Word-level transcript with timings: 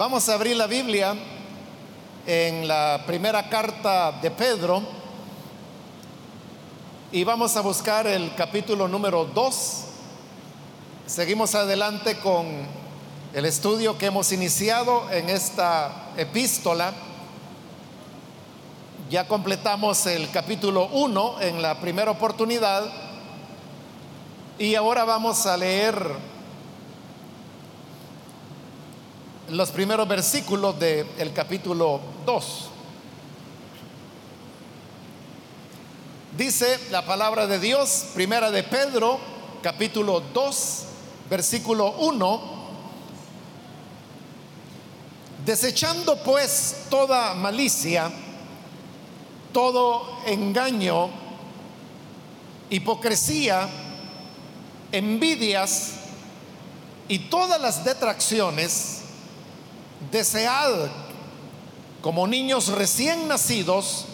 Vamos 0.00 0.30
a 0.30 0.32
abrir 0.32 0.56
la 0.56 0.66
Biblia 0.66 1.14
en 2.26 2.66
la 2.66 3.02
primera 3.06 3.50
carta 3.50 4.12
de 4.12 4.30
Pedro 4.30 4.82
y 7.12 7.22
vamos 7.22 7.54
a 7.54 7.60
buscar 7.60 8.06
el 8.06 8.34
capítulo 8.34 8.88
número 8.88 9.26
2. 9.26 9.84
Seguimos 11.04 11.54
adelante 11.54 12.16
con 12.16 12.46
el 13.34 13.44
estudio 13.44 13.98
que 13.98 14.06
hemos 14.06 14.32
iniciado 14.32 15.04
en 15.10 15.28
esta 15.28 16.12
epístola. 16.16 16.94
Ya 19.10 19.28
completamos 19.28 20.06
el 20.06 20.30
capítulo 20.30 20.88
1 20.92 21.42
en 21.42 21.60
la 21.60 21.78
primera 21.78 22.10
oportunidad 22.10 22.90
y 24.58 24.76
ahora 24.76 25.04
vamos 25.04 25.44
a 25.44 25.58
leer 25.58 26.29
los 29.50 29.70
primeros 29.70 30.06
versículos 30.06 30.78
del 30.78 31.32
capítulo 31.34 32.00
2. 32.24 32.70
Dice 36.36 36.78
la 36.90 37.04
palabra 37.04 37.46
de 37.46 37.58
Dios, 37.58 38.06
primera 38.14 38.50
de 38.50 38.62
Pedro, 38.62 39.18
capítulo 39.62 40.20
2, 40.32 40.84
versículo 41.28 41.92
1. 41.98 42.60
Desechando 45.44 46.16
pues 46.22 46.86
toda 46.88 47.34
malicia, 47.34 48.10
todo 49.52 50.20
engaño, 50.26 51.10
hipocresía, 52.70 53.68
envidias 54.92 55.94
y 57.08 57.18
todas 57.18 57.60
las 57.60 57.84
detracciones, 57.84 58.99
desead 60.10 60.90
como 62.00 62.26
niños 62.26 62.68
recién 62.68 63.28
nacidos 63.28 64.06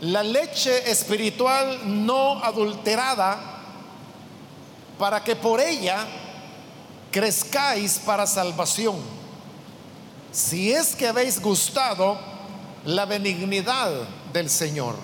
la 0.00 0.22
leche 0.22 0.90
espiritual 0.90 2.04
no 2.04 2.42
adulterada 2.42 3.38
para 4.98 5.22
que 5.22 5.36
por 5.36 5.60
ella 5.60 6.06
crezcáis 7.10 7.98
para 7.98 8.26
salvación. 8.26 8.96
Si 10.32 10.72
es 10.72 10.96
que 10.96 11.08
habéis 11.08 11.40
gustado 11.40 12.18
la 12.84 13.04
benignidad 13.04 13.90
del 14.32 14.50
Señor. 14.50 14.96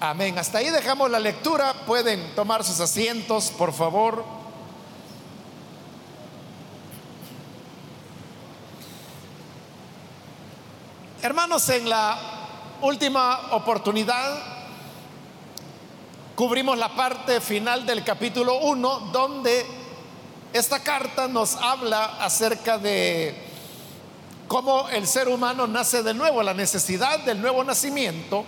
Amén. 0.00 0.38
Hasta 0.38 0.58
ahí 0.58 0.70
dejamos 0.70 1.10
la 1.10 1.20
lectura. 1.20 1.74
Pueden 1.86 2.34
tomar 2.34 2.64
sus 2.64 2.80
asientos, 2.80 3.50
por 3.56 3.72
favor. 3.72 4.39
Hermanos, 11.22 11.68
en 11.68 11.86
la 11.86 12.18
última 12.80 13.48
oportunidad 13.50 14.42
cubrimos 16.34 16.78
la 16.78 16.96
parte 16.96 17.42
final 17.42 17.84
del 17.84 18.02
capítulo 18.02 18.58
1, 18.60 19.10
donde 19.12 19.66
esta 20.54 20.82
carta 20.82 21.28
nos 21.28 21.56
habla 21.56 22.24
acerca 22.24 22.78
de 22.78 23.34
cómo 24.48 24.88
el 24.88 25.06
ser 25.06 25.28
humano 25.28 25.66
nace 25.66 26.02
de 26.02 26.14
nuevo, 26.14 26.42
la 26.42 26.54
necesidad 26.54 27.18
del 27.18 27.42
nuevo 27.42 27.62
nacimiento 27.64 28.46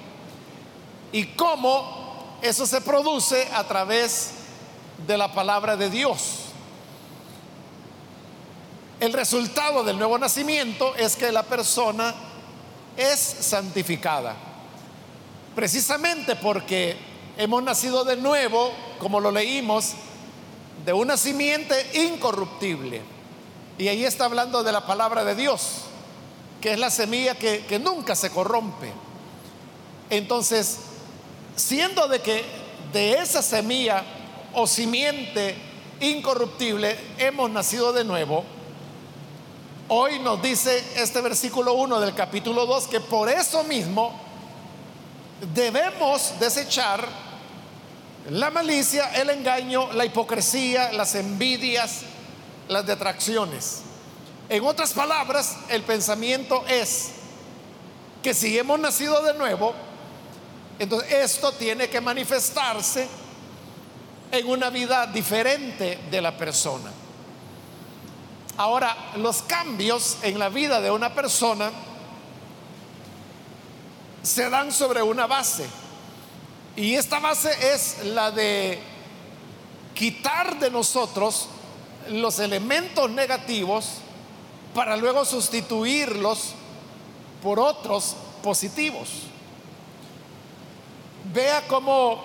y 1.12 1.26
cómo 1.26 2.38
eso 2.40 2.64
se 2.64 2.80
produce 2.80 3.48
a 3.52 3.64
través 3.64 4.30
de 5.06 5.18
la 5.18 5.30
palabra 5.34 5.76
de 5.76 5.90
Dios. 5.90 6.36
El 8.98 9.12
resultado 9.12 9.84
del 9.84 9.98
nuevo 9.98 10.16
nacimiento 10.16 10.94
es 10.96 11.16
que 11.16 11.30
la 11.32 11.42
persona 11.42 12.14
es 12.96 13.18
santificada. 13.18 14.36
Precisamente 15.54 16.36
porque 16.36 16.96
hemos 17.36 17.62
nacido 17.62 18.04
de 18.04 18.16
nuevo, 18.16 18.72
como 18.98 19.20
lo 19.20 19.30
leímos, 19.30 19.92
de 20.84 20.92
una 20.92 21.16
simiente 21.16 21.74
incorruptible. 21.94 23.02
Y 23.78 23.88
ahí 23.88 24.04
está 24.04 24.26
hablando 24.26 24.62
de 24.62 24.72
la 24.72 24.86
palabra 24.86 25.24
de 25.24 25.34
Dios, 25.34 25.82
que 26.60 26.72
es 26.72 26.78
la 26.78 26.90
semilla 26.90 27.34
que, 27.34 27.80
nunca 27.82 28.14
se 28.14 28.30
corrompe. 28.30 28.92
Entonces, 30.10 30.78
siendo 31.56 32.08
de 32.08 32.20
que 32.20 32.44
de 32.92 33.14
esa 33.14 33.42
semilla 33.42 34.04
o 34.54 34.66
simiente 34.66 35.56
incorruptible 36.00 36.98
hemos 37.18 37.50
nacido 37.50 37.92
de 37.92 38.04
nuevo, 38.04 38.44
Hoy 39.94 40.20
nos 40.20 40.40
dice 40.40 40.82
este 40.96 41.20
versículo 41.20 41.74
1 41.74 42.00
del 42.00 42.14
capítulo 42.14 42.64
2 42.64 42.88
que 42.88 43.00
por 43.00 43.28
eso 43.28 43.62
mismo 43.64 44.18
debemos 45.52 46.32
desechar 46.40 47.06
la 48.30 48.50
malicia, 48.50 49.12
el 49.14 49.28
engaño, 49.28 49.92
la 49.92 50.06
hipocresía, 50.06 50.92
las 50.92 51.14
envidias, 51.14 52.04
las 52.68 52.86
detracciones. 52.86 53.82
En 54.48 54.64
otras 54.64 54.94
palabras, 54.94 55.58
el 55.68 55.82
pensamiento 55.82 56.64
es 56.66 57.10
que 58.22 58.32
si 58.32 58.58
hemos 58.58 58.80
nacido 58.80 59.22
de 59.22 59.34
nuevo, 59.34 59.74
entonces 60.78 61.12
esto 61.12 61.52
tiene 61.52 61.90
que 61.90 62.00
manifestarse 62.00 63.06
en 64.30 64.46
una 64.46 64.70
vida 64.70 65.06
diferente 65.08 65.98
de 66.10 66.20
la 66.22 66.34
persona. 66.34 66.90
Ahora, 68.56 68.96
los 69.16 69.42
cambios 69.42 70.18
en 70.22 70.38
la 70.38 70.48
vida 70.48 70.80
de 70.80 70.90
una 70.90 71.14
persona 71.14 71.70
se 74.22 74.50
dan 74.50 74.72
sobre 74.72 75.02
una 75.02 75.26
base. 75.26 75.66
Y 76.76 76.94
esta 76.94 77.18
base 77.18 77.50
es 77.74 78.04
la 78.04 78.30
de 78.30 78.78
quitar 79.94 80.58
de 80.58 80.70
nosotros 80.70 81.48
los 82.10 82.38
elementos 82.38 83.10
negativos 83.10 83.86
para 84.74 84.96
luego 84.96 85.24
sustituirlos 85.24 86.52
por 87.42 87.58
otros 87.58 88.16
positivos. 88.42 89.08
Vea 91.32 91.66
cómo, 91.68 92.22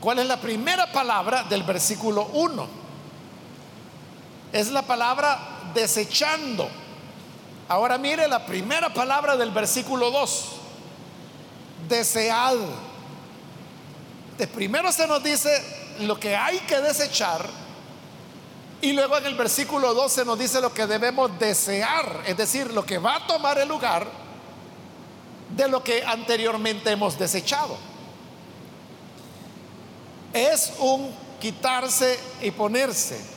cuál 0.00 0.18
es 0.20 0.26
la 0.26 0.40
primera 0.40 0.90
palabra 0.92 1.44
del 1.44 1.62
versículo 1.62 2.28
1 2.32 2.81
es 4.52 4.70
la 4.70 4.82
palabra 4.82 5.70
desechando. 5.74 6.68
Ahora 7.68 7.98
mire 7.98 8.28
la 8.28 8.44
primera 8.44 8.92
palabra 8.92 9.36
del 9.36 9.50
versículo 9.50 10.10
2. 10.10 10.44
Desead. 11.88 12.56
De 14.38 14.46
primero 14.46 14.92
se 14.92 15.06
nos 15.06 15.22
dice 15.22 15.96
lo 16.00 16.18
que 16.18 16.36
hay 16.36 16.58
que 16.60 16.80
desechar 16.80 17.62
y 18.82 18.92
luego 18.92 19.16
en 19.16 19.26
el 19.26 19.36
versículo 19.36 19.94
2 19.94 20.12
se 20.12 20.24
nos 20.24 20.36
dice 20.36 20.60
lo 20.60 20.74
que 20.74 20.88
debemos 20.88 21.38
desear, 21.38 22.24
es 22.26 22.36
decir, 22.36 22.72
lo 22.72 22.84
que 22.84 22.98
va 22.98 23.14
a 23.14 23.26
tomar 23.28 23.56
el 23.58 23.68
lugar 23.68 24.08
de 25.56 25.68
lo 25.68 25.84
que 25.84 26.02
anteriormente 26.04 26.90
hemos 26.90 27.16
desechado. 27.16 27.76
Es 30.32 30.72
un 30.80 31.14
quitarse 31.40 32.18
y 32.40 32.50
ponerse. 32.50 33.31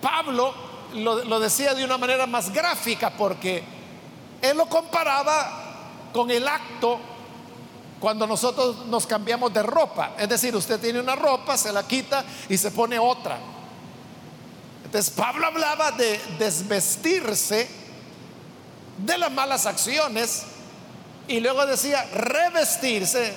Pablo 0.00 0.54
lo, 0.94 1.40
decía 1.40 1.74
de 1.74 1.84
una 1.84 1.98
manera 1.98 2.26
más 2.26 2.52
gráfica 2.52 3.10
porque 3.10 3.62
él 4.42 4.56
lo 4.56 4.66
comparaba 4.66 6.10
con 6.12 6.30
el 6.30 6.46
acto 6.46 6.98
cuando 8.00 8.26
nosotros 8.26 8.86
nos 8.86 9.06
cambiamos 9.06 9.52
de 9.52 9.62
ropa. 9.62 10.12
Es 10.18 10.28
decir, 10.28 10.56
usted 10.56 10.80
tiene 10.80 11.00
una 11.00 11.14
ropa, 11.14 11.56
se 11.56 11.72
la 11.72 11.86
quita 11.86 12.24
y 12.48 12.56
se 12.56 12.70
pone 12.70 12.98
otra. 12.98 13.38
Entonces 14.84 15.10
Pablo 15.14 15.46
hablaba 15.46 15.92
de 15.92 16.18
desvestirse 16.38 17.68
de 18.98 19.18
las 19.18 19.30
malas 19.30 19.66
acciones 19.66 20.44
y 21.28 21.40
luego 21.40 21.64
decía 21.66 22.04
revestirse, 22.12 23.32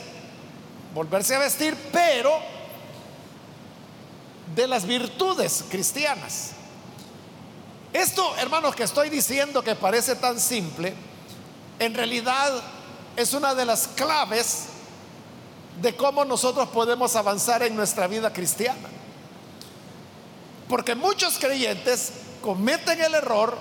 volverse 0.96 1.36
a 1.36 1.40
vestir, 1.40 1.78
pero 1.92 2.53
de 4.56 4.68
las 4.68 4.86
virtudes 4.86 5.64
cristianas. 5.70 6.52
Esto, 7.92 8.36
hermanos, 8.38 8.76
que 8.76 8.84
estoy 8.84 9.10
diciendo 9.10 9.64
que 9.64 9.76
parece 9.76 10.16
tan 10.16 10.40
simple, 10.40 10.94
en 11.80 11.94
realidad 11.94 12.52
es 13.16 13.34
una 13.34 13.54
de 13.54 13.66
las 13.66 13.88
claves 13.88 14.66
de 15.82 15.96
cómo 15.96 16.26
nosotros 16.26 16.70
podemos 16.70 17.16
avanzar 17.16 17.64
en 17.64 17.76
nuestra 17.76 18.08
vida 18.08 18.32
cristiana. 18.34 18.90
Porque 20.68 20.96
muchos 20.96 21.38
creyentes 21.38 22.14
cometen 22.42 23.02
el 23.02 23.14
error 23.16 23.58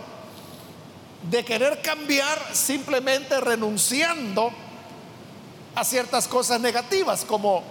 de 1.31 1.45
querer 1.45 1.83
cambiar 1.83 2.39
simplemente 2.55 3.39
renunciando 3.41 4.51
a 5.75 5.85
ciertas 5.85 6.27
cosas 6.27 6.61
negativas 6.61 7.25
como 7.25 7.63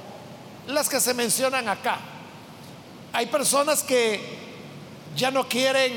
las 0.67 0.89
que 0.89 0.99
se 0.99 1.13
mencionan 1.13 1.67
acá. 1.67 1.99
Hay 3.13 3.25
personas 3.27 3.83
que 3.83 4.21
ya 5.15 5.31
no 5.31 5.47
quieren 5.47 5.91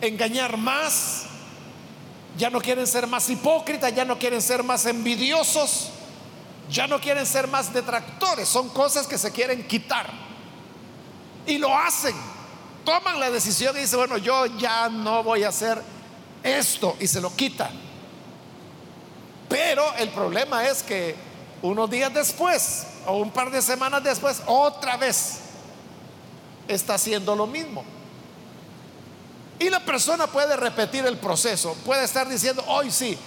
engañar 0.00 0.56
más, 0.56 1.24
ya 2.36 2.50
no 2.50 2.60
quieren 2.60 2.86
ser 2.86 3.06
más 3.06 3.28
hipócritas, 3.30 3.94
ya 3.94 4.04
no 4.04 4.18
quieren 4.18 4.42
ser 4.42 4.62
más 4.62 4.86
envidiosos, 4.86 5.90
ya 6.70 6.86
no 6.86 7.00
quieren 7.00 7.26
ser 7.26 7.48
más 7.48 7.72
detractores, 7.72 8.48
son 8.48 8.68
cosas 8.70 9.06
que 9.06 9.18
se 9.18 9.32
quieren 9.32 9.66
quitar. 9.66 10.10
Y 11.46 11.58
lo 11.58 11.76
hacen, 11.76 12.14
toman 12.84 13.18
la 13.18 13.30
decisión 13.30 13.76
y 13.76 13.80
dicen, 13.80 13.98
bueno, 13.98 14.18
yo 14.18 14.46
ya 14.58 14.88
no 14.88 15.22
voy 15.24 15.44
a 15.44 15.48
hacer 15.48 15.82
esto 16.42 16.96
y 17.00 17.06
se 17.06 17.20
lo 17.20 17.34
quitan. 17.34 17.70
Pero 19.48 19.94
el 19.96 20.10
problema 20.10 20.66
es 20.66 20.82
que 20.82 21.16
unos 21.62 21.90
días 21.90 22.12
después 22.14 22.86
o 23.06 23.16
un 23.16 23.30
par 23.30 23.50
de 23.50 23.60
semanas 23.60 24.04
después, 24.04 24.42
otra 24.46 24.96
vez 24.96 25.40
está 26.74 26.94
haciendo 26.94 27.34
lo 27.34 27.46
mismo. 27.46 27.84
Y 29.58 29.68
la 29.68 29.80
persona 29.80 30.26
puede 30.26 30.56
repetir 30.56 31.04
el 31.04 31.18
proceso, 31.18 31.74
puede 31.84 32.04
estar 32.04 32.28
diciendo, 32.28 32.64
hoy 32.66 32.90
sí, 32.90 33.18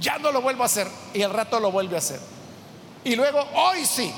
ya 0.00 0.18
no 0.18 0.32
lo 0.32 0.42
vuelvo 0.42 0.64
a 0.64 0.66
hacer, 0.66 0.88
y 1.12 1.22
el 1.22 1.30
rato 1.30 1.60
lo 1.60 1.70
vuelve 1.70 1.94
a 1.94 1.98
hacer. 1.98 2.18
Y 3.04 3.14
luego, 3.14 3.40
hoy 3.54 3.84
sí, 3.84 4.12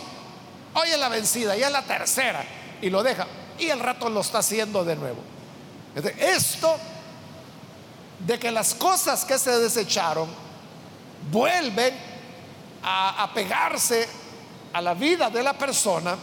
hoy 0.72 0.88
es 0.88 0.98
la 0.98 1.10
vencida, 1.10 1.54
ya 1.56 1.66
es 1.66 1.72
la 1.72 1.82
tercera, 1.82 2.42
y 2.80 2.88
lo 2.88 3.02
deja, 3.02 3.26
y 3.58 3.66
el 3.66 3.80
rato 3.80 4.08
lo 4.08 4.20
está 4.20 4.38
haciendo 4.38 4.84
de 4.84 4.96
nuevo. 4.96 5.18
Esto 6.18 6.76
de 8.20 8.38
que 8.38 8.50
las 8.50 8.74
cosas 8.74 9.24
que 9.24 9.38
se 9.38 9.58
desecharon 9.58 10.28
vuelven 11.30 11.94
a, 12.82 13.24
a 13.24 13.34
pegarse 13.34 14.08
a 14.72 14.80
la 14.80 14.94
vida 14.94 15.28
de 15.28 15.42
la 15.42 15.52
persona, 15.52 16.16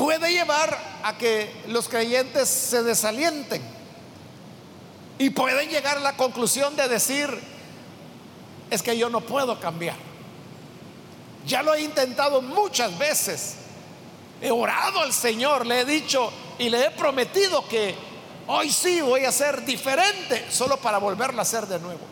puede 0.00 0.32
llevar 0.32 0.78
a 1.02 1.18
que 1.18 1.52
los 1.68 1.86
creyentes 1.86 2.48
se 2.48 2.82
desalienten 2.82 3.60
y 5.18 5.28
pueden 5.28 5.68
llegar 5.68 5.98
a 5.98 6.00
la 6.00 6.16
conclusión 6.16 6.74
de 6.74 6.88
decir, 6.88 7.28
es 8.70 8.82
que 8.82 8.96
yo 8.96 9.10
no 9.10 9.20
puedo 9.20 9.60
cambiar. 9.60 9.96
Ya 11.46 11.62
lo 11.62 11.74
he 11.74 11.82
intentado 11.82 12.40
muchas 12.40 12.96
veces. 12.96 13.56
He 14.40 14.50
orado 14.50 15.00
al 15.00 15.12
Señor, 15.12 15.66
le 15.66 15.80
he 15.80 15.84
dicho 15.84 16.32
y 16.58 16.70
le 16.70 16.86
he 16.86 16.90
prometido 16.92 17.68
que 17.68 17.94
hoy 18.46 18.72
sí 18.72 19.02
voy 19.02 19.26
a 19.26 19.32
ser 19.32 19.66
diferente, 19.66 20.46
solo 20.50 20.78
para 20.78 20.96
volverlo 20.96 21.40
a 21.40 21.42
hacer 21.42 21.66
de 21.66 21.78
nuevo. 21.78 22.06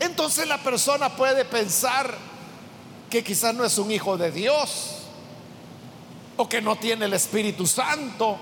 Entonces 0.00 0.46
la 0.46 0.58
persona 0.58 1.08
puede 1.16 1.46
pensar 1.46 2.14
que 3.08 3.24
quizás 3.24 3.54
no 3.54 3.64
es 3.64 3.78
un 3.78 3.90
hijo 3.90 4.18
de 4.18 4.30
Dios 4.30 4.91
o 6.42 6.48
que 6.48 6.60
no 6.60 6.74
tiene 6.74 7.04
el 7.04 7.12
Espíritu 7.12 7.68
Santo, 7.68 8.36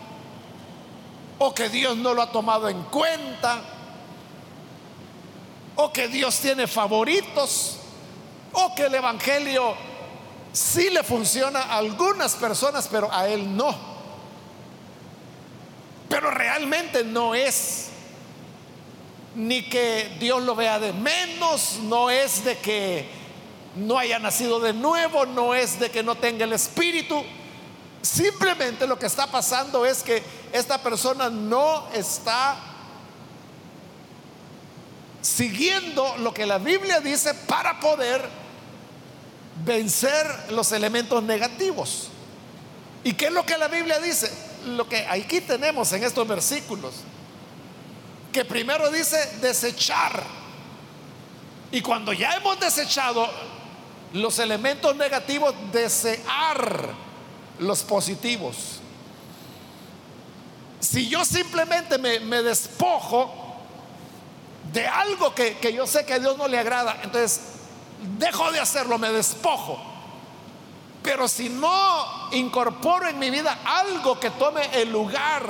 o 1.38 1.54
que 1.54 1.68
Dios 1.68 1.98
no 1.98 2.14
lo 2.14 2.22
ha 2.22 2.32
tomado 2.32 2.66
en 2.66 2.82
cuenta, 2.84 3.60
o 5.76 5.92
que 5.92 6.08
Dios 6.08 6.38
tiene 6.38 6.66
favoritos, 6.66 7.76
o 8.54 8.74
que 8.74 8.86
el 8.86 8.94
Evangelio 8.94 9.74
sí 10.50 10.88
le 10.88 11.02
funciona 11.04 11.60
a 11.60 11.76
algunas 11.76 12.36
personas, 12.36 12.88
pero 12.90 13.12
a 13.12 13.28
él 13.28 13.54
no. 13.54 13.74
Pero 16.08 16.30
realmente 16.30 17.04
no 17.04 17.34
es 17.34 17.88
ni 19.34 19.68
que 19.68 20.16
Dios 20.18 20.42
lo 20.42 20.54
vea 20.54 20.78
de 20.78 20.94
menos, 20.94 21.80
no 21.82 22.08
es 22.08 22.46
de 22.46 22.56
que 22.56 23.06
no 23.76 23.98
haya 23.98 24.18
nacido 24.18 24.58
de 24.58 24.72
nuevo, 24.72 25.26
no 25.26 25.54
es 25.54 25.78
de 25.78 25.90
que 25.90 26.02
no 26.02 26.14
tenga 26.14 26.46
el 26.46 26.54
Espíritu, 26.54 27.22
Simplemente 28.02 28.86
lo 28.86 28.98
que 28.98 29.06
está 29.06 29.26
pasando 29.26 29.84
es 29.84 30.02
que 30.02 30.22
esta 30.52 30.78
persona 30.78 31.28
no 31.28 31.88
está 31.92 32.56
siguiendo 35.20 36.16
lo 36.18 36.32
que 36.32 36.46
la 36.46 36.58
Biblia 36.58 37.00
dice 37.00 37.34
para 37.34 37.78
poder 37.78 38.26
vencer 39.64 40.26
los 40.50 40.72
elementos 40.72 41.22
negativos. 41.22 42.08
¿Y 43.04 43.12
qué 43.12 43.26
es 43.26 43.32
lo 43.32 43.44
que 43.44 43.58
la 43.58 43.68
Biblia 43.68 43.98
dice? 43.98 44.30
Lo 44.66 44.88
que 44.88 45.06
aquí 45.06 45.42
tenemos 45.42 45.92
en 45.92 46.04
estos 46.04 46.26
versículos. 46.26 46.94
Que 48.32 48.44
primero 48.46 48.90
dice 48.90 49.38
desechar. 49.42 50.22
Y 51.70 51.82
cuando 51.82 52.12
ya 52.14 52.34
hemos 52.34 52.58
desechado 52.58 53.28
los 54.14 54.38
elementos 54.38 54.96
negativos, 54.96 55.54
desear 55.70 57.09
los 57.60 57.82
positivos. 57.82 58.80
Si 60.80 61.08
yo 61.08 61.24
simplemente 61.24 61.98
me, 61.98 62.42
despojo 62.42 63.30
de 64.72 64.86
algo 64.86 65.34
que, 65.34 65.58
que 65.58 65.72
yo 65.72 65.86
sé 65.86 66.04
que 66.04 66.14
a 66.14 66.18
Dios 66.18 66.36
no 66.36 66.48
le 66.48 66.58
agrada, 66.58 66.98
entonces 67.02 67.40
dejo 68.18 68.50
de 68.50 68.60
hacerlo, 68.60 68.98
me 68.98 69.10
despojo. 69.10 69.78
Pero 71.02 71.28
si 71.28 71.48
no 71.48 72.30
incorporo 72.32 73.08
en 73.08 73.18
mi 73.18 73.30
vida 73.30 73.58
algo 73.64 74.18
que 74.18 74.30
tome 74.30 74.62
el 74.72 74.90
lugar 74.90 75.42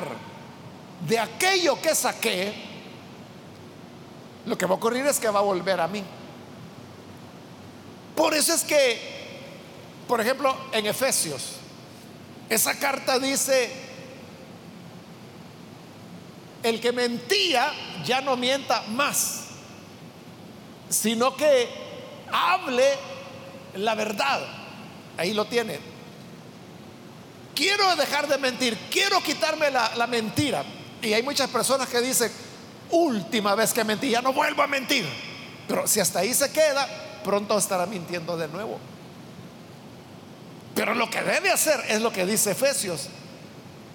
de 1.07 1.19
aquello 1.19 1.81
que 1.81 1.95
saqué, 1.95 2.55
lo 4.47 4.57
que 4.57 4.67
va 4.67 4.73
a 4.73 4.77
ocurrir 4.77 5.07
es 5.07 5.19
que 5.19 5.29
va 5.29 5.41
a 5.41 5.43
volver 5.43 5.81
a 5.81 5.89
mí. 5.89 6.03
Por 8.17 8.35
eso 8.35 8.53
es 8.53 8.63
que, 8.65 9.01
por 10.07 10.21
ejemplo, 10.21 10.57
en 10.73 10.87
Efesios, 10.87 11.60
esa 12.51 12.77
carta 12.81 13.21
dice, 13.21 13.71
el 16.65 16.81
que 16.81 16.91
mentía 16.91 17.73
ya 18.05 18.21
no 18.21 18.37
mienta 18.37 18.83
más, 18.89 19.45
sino 20.89 21.37
que 21.37 21.69
hable 22.33 22.95
la 23.77 23.95
verdad. 23.95 24.41
Ahí 25.17 25.33
lo 25.33 25.45
tiene. 25.45 25.79
Quiero 27.55 27.95
dejar 27.95 28.27
de 28.27 28.39
mentir, 28.39 28.77
quiero 28.91 29.23
quitarme 29.23 29.71
la, 29.71 30.07
mentira. 30.09 30.65
Y 31.03 31.13
hay 31.13 31.23
muchas 31.23 31.49
personas 31.51 31.89
que 31.89 32.01
dicen, 32.01 32.33
última 32.91 33.55
vez 33.55 33.73
que 33.73 33.85
mentí, 33.85 34.11
ya 34.11 34.23
no 34.23 34.33
vuelvo 34.33 34.63
a 34.63 34.67
mentir. 34.67 35.07
Pero 35.69 35.87
si 35.87 36.01
hasta 36.01 36.19
ahí 36.19 36.35
se 36.35 36.51
queda, 36.51 36.89
pronto 37.23 37.57
estará 37.57 37.87
mintiendo 37.87 38.37
de 38.37 38.49
nuevo. 38.49 38.81
Pero 40.81 40.95
lo 40.95 41.11
que 41.11 41.21
debe 41.21 41.51
hacer 41.51 41.79
es 41.91 42.01
lo 42.01 42.11
que 42.11 42.25
dice 42.25 42.53
Efesios, 42.53 43.09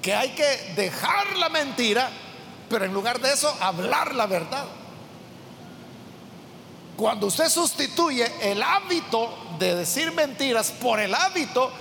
que 0.04 0.14
hay 0.14 0.36
que 0.36 0.74
dejar 0.76 1.36
la 1.36 1.50
mentira, 1.50 2.12
pero 2.70 2.86
en 2.86 2.94
lugar 2.94 3.20
de 3.20 3.34
eso, 3.34 3.52
hablar 3.60 4.14
la 4.14 4.28
verdad. 4.28 4.66
Cuando 6.96 7.26
usted 7.26 7.50
sustituye 7.50 8.32
el 8.40 8.62
hábito 8.62 9.36
de 9.58 9.74
decir 9.74 10.12
mentiras 10.12 10.70
por 10.80 11.00
el 11.00 11.16
hábito 11.16 11.72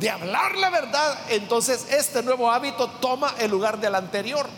de 0.00 0.10
hablar 0.10 0.56
la 0.56 0.70
verdad, 0.70 1.16
entonces 1.28 1.86
este 1.92 2.24
nuevo 2.24 2.50
hábito 2.50 2.88
toma 3.00 3.36
el 3.38 3.52
lugar 3.52 3.78
del 3.78 3.94
anterior. 3.94 4.48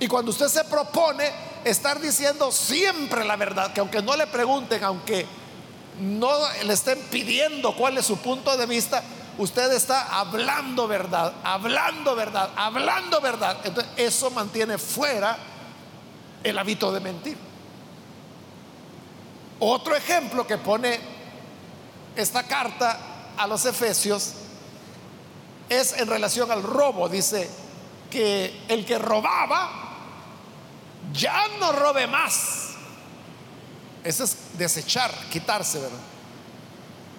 Y 0.00 0.08
cuando 0.08 0.32
usted 0.32 0.48
se 0.48 0.64
propone 0.64 1.30
estar 1.62 2.00
diciendo 2.00 2.50
siempre 2.50 3.24
la 3.24 3.36
verdad, 3.36 3.72
que 3.72 3.78
aunque 3.78 4.02
no 4.02 4.16
le 4.16 4.26
pregunten, 4.26 4.82
aunque 4.82 5.24
no 6.00 6.30
le 6.64 6.72
estén 6.72 6.98
pidiendo 7.10 7.74
cuál 7.76 7.98
es 7.98 8.06
su 8.06 8.16
punto 8.18 8.56
de 8.56 8.66
vista, 8.66 9.02
usted 9.38 9.72
está 9.72 10.18
hablando 10.18 10.88
verdad, 10.88 11.34
hablando 11.44 12.14
verdad, 12.14 12.50
hablando 12.56 13.20
verdad. 13.20 13.58
Entonces 13.64 13.92
eso 13.96 14.30
mantiene 14.30 14.78
fuera 14.78 15.38
el 16.42 16.58
hábito 16.58 16.92
de 16.92 17.00
mentir. 17.00 17.36
Otro 19.60 19.94
ejemplo 19.94 20.46
que 20.46 20.58
pone 20.58 20.98
esta 22.16 22.42
carta 22.44 22.98
a 23.36 23.46
los 23.46 23.64
efesios 23.64 24.34
es 25.68 25.92
en 25.98 26.08
relación 26.08 26.50
al 26.50 26.62
robo. 26.62 27.08
Dice 27.08 27.48
que 28.10 28.64
el 28.68 28.84
que 28.84 28.98
robaba 28.98 29.70
ya 31.12 31.46
no 31.60 31.72
robe 31.72 32.06
más 32.06 32.71
eso 34.04 34.24
es 34.24 34.36
desechar, 34.58 35.12
quitarse, 35.30 35.78
¿verdad? 35.78 35.98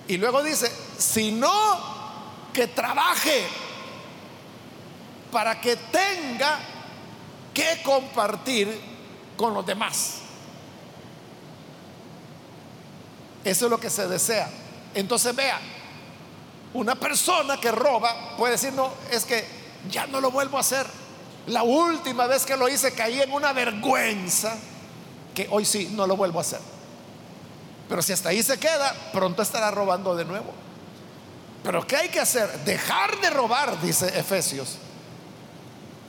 Y 0.07 0.17
luego 0.17 0.43
dice, 0.43 0.71
sino 0.97 1.51
que 2.51 2.67
trabaje 2.67 3.45
para 5.31 5.59
que 5.59 5.75
tenga 5.75 6.59
que 7.53 7.81
compartir 7.83 8.79
con 9.37 9.53
los 9.53 9.65
demás. 9.65 10.15
Eso 13.43 13.65
es 13.65 13.71
lo 13.71 13.79
que 13.79 13.89
se 13.89 14.07
desea. 14.07 14.49
Entonces 14.93 15.35
vea, 15.35 15.59
una 16.73 16.95
persona 16.95 17.59
que 17.59 17.71
roba 17.71 18.35
puede 18.37 18.53
decir, 18.53 18.73
no, 18.73 18.91
es 19.09 19.25
que 19.25 19.45
ya 19.89 20.05
no 20.07 20.19
lo 20.21 20.31
vuelvo 20.31 20.57
a 20.57 20.61
hacer. 20.61 20.85
La 21.47 21.63
última 21.63 22.27
vez 22.27 22.45
que 22.45 22.55
lo 22.55 22.69
hice 22.69 22.93
caí 22.93 23.21
en 23.21 23.31
una 23.31 23.53
vergüenza 23.53 24.55
que 25.33 25.47
hoy 25.49 25.65
sí 25.65 25.91
no 25.93 26.07
lo 26.07 26.15
vuelvo 26.15 26.39
a 26.39 26.41
hacer. 26.41 26.72
Pero 27.89 28.01
si 28.01 28.13
hasta 28.13 28.29
ahí 28.29 28.41
se 28.41 28.57
queda, 28.57 28.93
pronto 29.11 29.41
estará 29.41 29.71
robando 29.71 30.15
de 30.15 30.25
nuevo. 30.25 30.53
Pero 31.63 31.85
¿qué 31.87 31.95
hay 31.95 32.09
que 32.09 32.19
hacer? 32.19 32.49
Dejar 32.65 33.19
de 33.21 33.29
robar, 33.29 33.79
dice 33.81 34.07
Efesios. 34.17 34.77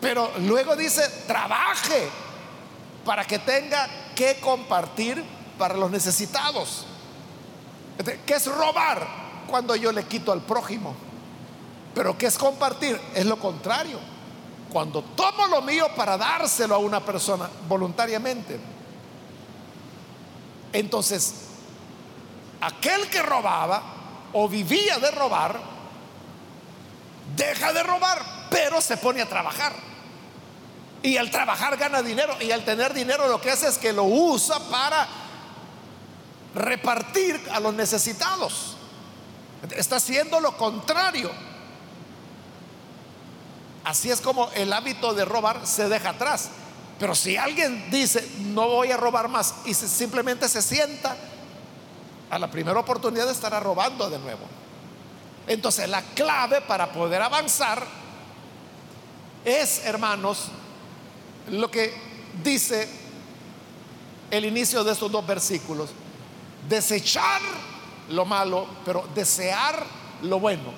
Pero 0.00 0.30
luego 0.40 0.76
dice, 0.76 1.08
trabaje 1.26 2.08
para 3.04 3.24
que 3.24 3.38
tenga 3.38 3.88
que 4.14 4.38
compartir 4.40 5.22
para 5.58 5.74
los 5.74 5.90
necesitados. 5.90 6.84
¿Qué 8.26 8.34
es 8.34 8.46
robar? 8.46 9.06
Cuando 9.46 9.76
yo 9.76 9.92
le 9.92 10.04
quito 10.04 10.32
al 10.32 10.42
prójimo. 10.42 10.94
Pero 11.94 12.18
¿qué 12.18 12.26
es 12.26 12.36
compartir? 12.36 13.00
Es 13.14 13.24
lo 13.24 13.38
contrario. 13.38 13.98
Cuando 14.72 15.02
tomo 15.02 15.46
lo 15.46 15.62
mío 15.62 15.86
para 15.94 16.18
dárselo 16.18 16.74
a 16.74 16.78
una 16.78 16.98
persona 16.98 17.48
voluntariamente. 17.68 18.58
Entonces, 20.72 21.43
aquel 22.60 23.08
que 23.08 23.22
robaba 23.22 23.82
o 24.32 24.48
vivía 24.48 24.98
de 24.98 25.10
robar, 25.10 25.58
deja 27.36 27.72
de 27.72 27.82
robar, 27.82 28.20
pero 28.50 28.80
se 28.80 28.96
pone 28.96 29.22
a 29.22 29.28
trabajar. 29.28 29.72
Y 31.02 31.16
al 31.16 31.30
trabajar 31.30 31.76
gana 31.76 32.02
dinero 32.02 32.34
y 32.40 32.50
al 32.50 32.64
tener 32.64 32.94
dinero 32.94 33.28
lo 33.28 33.40
que 33.40 33.50
hace 33.50 33.68
es 33.68 33.78
que 33.78 33.92
lo 33.92 34.04
usa 34.04 34.58
para 34.70 35.06
repartir 36.54 37.40
a 37.52 37.60
los 37.60 37.74
necesitados. 37.74 38.76
Está 39.76 39.96
haciendo 39.96 40.40
lo 40.40 40.56
contrario. 40.56 41.30
Así 43.84 44.10
es 44.10 44.20
como 44.20 44.50
el 44.52 44.72
hábito 44.72 45.12
de 45.12 45.24
robar 45.24 45.66
se 45.66 45.88
deja 45.88 46.10
atrás. 46.10 46.50
Pero 46.98 47.14
si 47.14 47.36
alguien 47.36 47.90
dice, 47.90 48.26
no 48.38 48.68
voy 48.68 48.90
a 48.90 48.96
robar 48.96 49.28
más 49.28 49.54
y 49.66 49.74
simplemente 49.74 50.48
se 50.48 50.62
sienta, 50.62 51.16
a 52.30 52.38
la 52.38 52.50
primera 52.50 52.78
oportunidad 52.78 53.30
estará 53.30 53.60
robando 53.60 54.08
de 54.10 54.18
nuevo. 54.18 54.46
Entonces 55.46 55.88
la 55.88 56.02
clave 56.02 56.60
para 56.62 56.92
poder 56.92 57.22
avanzar 57.22 57.84
es, 59.44 59.84
hermanos, 59.84 60.46
lo 61.50 61.70
que 61.70 61.92
dice 62.42 62.88
el 64.30 64.44
inicio 64.44 64.82
de 64.82 64.92
estos 64.92 65.12
dos 65.12 65.26
versículos. 65.26 65.90
Desechar 66.68 67.42
lo 68.08 68.24
malo, 68.24 68.66
pero 68.84 69.06
desear 69.14 69.84
lo 70.22 70.40
bueno. 70.40 70.72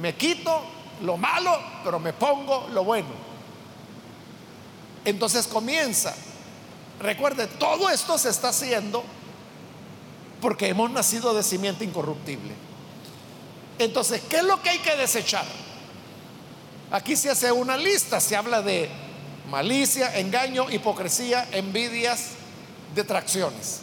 Me 0.00 0.14
quito 0.14 0.62
lo 1.02 1.16
malo, 1.16 1.58
pero 1.84 2.00
me 2.00 2.12
pongo 2.12 2.68
lo 2.72 2.84
bueno. 2.84 3.10
Entonces 5.04 5.46
comienza. 5.46 6.14
Recuerde, 7.00 7.46
todo 7.46 7.90
esto 7.90 8.16
se 8.16 8.30
está 8.30 8.48
haciendo 8.48 9.04
porque 10.42 10.68
hemos 10.68 10.90
nacido 10.90 11.32
de 11.32 11.44
simiente 11.44 11.84
incorruptible. 11.84 12.52
Entonces, 13.78 14.20
¿qué 14.28 14.38
es 14.38 14.42
lo 14.42 14.60
que 14.60 14.70
hay 14.70 14.78
que 14.80 14.96
desechar? 14.96 15.46
Aquí 16.90 17.16
se 17.16 17.30
hace 17.30 17.50
una 17.52 17.76
lista, 17.76 18.20
se 18.20 18.36
habla 18.36 18.60
de 18.60 18.90
malicia, 19.48 20.18
engaño, 20.18 20.68
hipocresía, 20.68 21.48
envidias, 21.52 22.30
detracciones. 22.92 23.82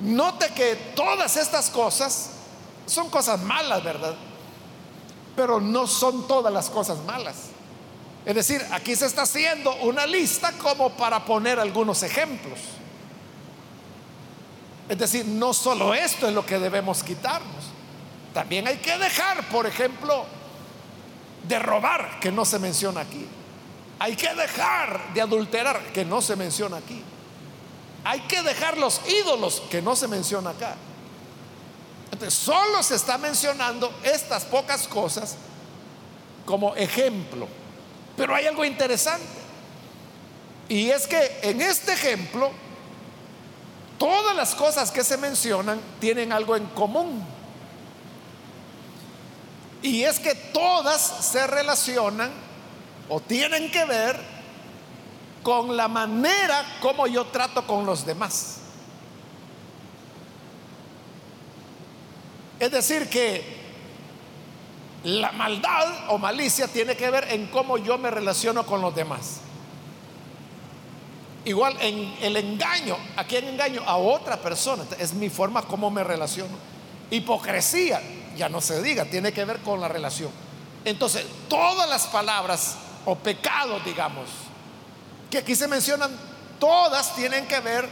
Note 0.00 0.48
que 0.54 0.74
todas 0.96 1.36
estas 1.36 1.70
cosas 1.70 2.30
son 2.84 3.08
cosas 3.08 3.40
malas, 3.40 3.82
¿verdad? 3.84 4.14
Pero 5.36 5.60
no 5.60 5.86
son 5.86 6.26
todas 6.26 6.52
las 6.52 6.68
cosas 6.68 6.98
malas. 7.06 7.36
Es 8.24 8.34
decir, 8.34 8.60
aquí 8.72 8.96
se 8.96 9.06
está 9.06 9.22
haciendo 9.22 9.72
una 9.76 10.04
lista 10.04 10.50
como 10.58 10.90
para 10.90 11.24
poner 11.24 11.60
algunos 11.60 12.02
ejemplos. 12.02 12.58
Es 14.88 14.98
decir, 14.98 15.26
no 15.26 15.52
solo 15.52 15.94
esto 15.94 16.28
es 16.28 16.34
lo 16.34 16.46
que 16.46 16.58
debemos 16.58 17.02
quitarnos. 17.02 17.64
También 18.32 18.68
hay 18.68 18.76
que 18.76 18.96
dejar, 18.98 19.48
por 19.48 19.66
ejemplo, 19.66 20.24
de 21.48 21.58
robar, 21.58 22.20
que 22.20 22.30
no 22.30 22.44
se 22.44 22.58
menciona 22.58 23.00
aquí. 23.00 23.26
Hay 23.98 24.14
que 24.14 24.32
dejar 24.34 25.14
de 25.14 25.22
adulterar, 25.22 25.92
que 25.92 26.04
no 26.04 26.20
se 26.20 26.36
menciona 26.36 26.76
aquí. 26.76 27.02
Hay 28.04 28.20
que 28.20 28.42
dejar 28.42 28.78
los 28.78 29.00
ídolos, 29.08 29.62
que 29.70 29.82
no 29.82 29.96
se 29.96 30.06
menciona 30.06 30.50
acá. 30.50 30.76
Entonces, 32.12 32.34
solo 32.38 32.82
se 32.82 32.94
está 32.94 33.18
mencionando 33.18 33.92
estas 34.04 34.44
pocas 34.44 34.86
cosas 34.86 35.36
como 36.44 36.76
ejemplo. 36.76 37.48
Pero 38.16 38.34
hay 38.34 38.46
algo 38.46 38.64
interesante. 38.64 39.26
Y 40.68 40.90
es 40.90 41.06
que 41.06 41.40
en 41.42 41.60
este 41.60 41.92
ejemplo 41.92 42.50
Todas 43.98 44.36
las 44.36 44.54
cosas 44.54 44.90
que 44.90 45.02
se 45.02 45.16
mencionan 45.16 45.80
tienen 46.00 46.32
algo 46.32 46.56
en 46.56 46.66
común. 46.66 47.24
Y 49.82 50.02
es 50.02 50.18
que 50.18 50.34
todas 50.34 51.00
se 51.00 51.46
relacionan 51.46 52.30
o 53.08 53.20
tienen 53.20 53.70
que 53.70 53.84
ver 53.84 54.18
con 55.42 55.76
la 55.76 55.86
manera 55.86 56.64
como 56.80 57.06
yo 57.06 57.26
trato 57.26 57.66
con 57.66 57.86
los 57.86 58.04
demás. 58.04 58.56
Es 62.58 62.70
decir, 62.70 63.08
que 63.08 63.56
la 65.04 65.30
maldad 65.32 66.10
o 66.10 66.18
malicia 66.18 66.66
tiene 66.66 66.96
que 66.96 67.10
ver 67.10 67.28
en 67.30 67.46
cómo 67.46 67.78
yo 67.78 67.96
me 67.96 68.10
relaciono 68.10 68.66
con 68.66 68.80
los 68.80 68.94
demás. 68.94 69.40
Igual 71.46 71.76
en 71.80 72.12
el 72.22 72.36
engaño, 72.36 72.96
¿a 73.14 73.22
quién 73.22 73.46
engaño? 73.46 73.80
A 73.86 73.96
otra 73.98 74.36
persona. 74.36 74.82
Es 74.98 75.14
mi 75.14 75.30
forma 75.30 75.62
como 75.62 75.92
me 75.92 76.02
relaciono. 76.02 76.56
Hipocresía, 77.08 78.02
ya 78.36 78.48
no 78.48 78.60
se 78.60 78.82
diga, 78.82 79.04
tiene 79.04 79.32
que 79.32 79.44
ver 79.44 79.60
con 79.60 79.80
la 79.80 79.86
relación. 79.86 80.32
Entonces, 80.84 81.24
todas 81.48 81.88
las 81.88 82.08
palabras 82.08 82.74
o 83.04 83.14
pecados, 83.14 83.84
digamos, 83.84 84.24
que 85.30 85.38
aquí 85.38 85.54
se 85.54 85.68
mencionan, 85.68 86.10
todas 86.58 87.14
tienen 87.14 87.46
que 87.46 87.60
ver 87.60 87.88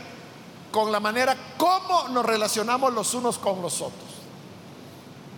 con 0.73 0.91
la 0.91 0.99
manera 0.99 1.37
como 1.57 2.09
nos 2.09 2.27
relacionamos 2.27 2.93
los 2.93 3.15
unos 3.15 3.39
con 3.39 3.63
los 3.63 3.81
otros. 3.81 4.11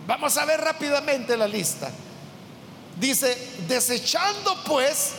Vamos 0.07 0.35
a 0.37 0.45
ver 0.45 0.59
rápidamente 0.59 1.37
la 1.37 1.47
lista. 1.47 1.91
Dice, 2.99 3.59
desechando 3.67 4.55
pues 4.65 5.11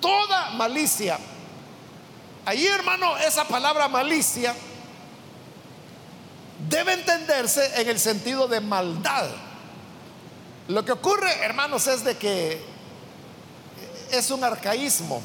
toda 0.00 0.50
malicia 0.50 1.20
Ahí, 2.46 2.66
hermano, 2.66 3.16
esa 3.16 3.44
palabra 3.44 3.88
malicia 3.88 4.54
debe 6.68 6.92
entenderse 6.92 7.80
en 7.80 7.88
el 7.88 7.98
sentido 7.98 8.46
de 8.48 8.60
maldad. 8.60 9.26
Lo 10.68 10.84
que 10.84 10.92
ocurre, 10.92 11.30
hermanos, 11.42 11.86
es 11.86 12.04
de 12.04 12.16
que 12.16 12.60
es 14.10 14.30
un 14.30 14.44
arcaísmo. 14.44 15.22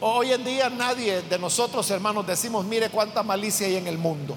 Hoy 0.00 0.32
en 0.32 0.44
día 0.44 0.70
nadie 0.70 1.22
de 1.22 1.38
nosotros, 1.38 1.90
hermanos, 1.90 2.26
decimos, 2.26 2.64
mire 2.64 2.88
cuánta 2.88 3.22
malicia 3.22 3.66
hay 3.66 3.76
en 3.76 3.86
el 3.86 3.98
mundo. 3.98 4.36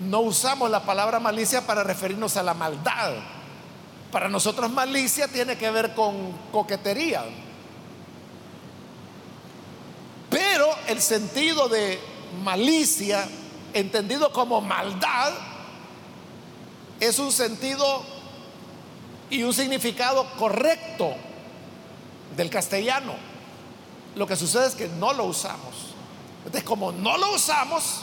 No 0.00 0.20
usamos 0.20 0.70
la 0.70 0.84
palabra 0.84 1.20
malicia 1.20 1.66
para 1.66 1.82
referirnos 1.82 2.36
a 2.38 2.42
la 2.42 2.54
maldad. 2.54 3.12
Para 4.10 4.28
nosotros 4.28 4.70
malicia 4.70 5.28
tiene 5.28 5.58
que 5.58 5.70
ver 5.70 5.94
con 5.94 6.32
coquetería 6.50 7.24
pero 10.56 10.74
el 10.86 11.02
sentido 11.02 11.68
de 11.68 12.00
malicia, 12.42 13.28
entendido 13.74 14.32
como 14.32 14.62
maldad, 14.62 15.34
es 16.98 17.18
un 17.18 17.30
sentido 17.30 18.02
y 19.28 19.42
un 19.42 19.52
significado 19.52 20.26
correcto 20.38 21.12
del 22.38 22.48
castellano. 22.48 23.16
Lo 24.14 24.26
que 24.26 24.34
sucede 24.34 24.68
es 24.68 24.74
que 24.74 24.88
no 24.88 25.12
lo 25.12 25.24
usamos. 25.24 25.92
Entonces, 26.38 26.64
como 26.64 26.90
no 26.90 27.18
lo 27.18 27.34
usamos, 27.34 28.00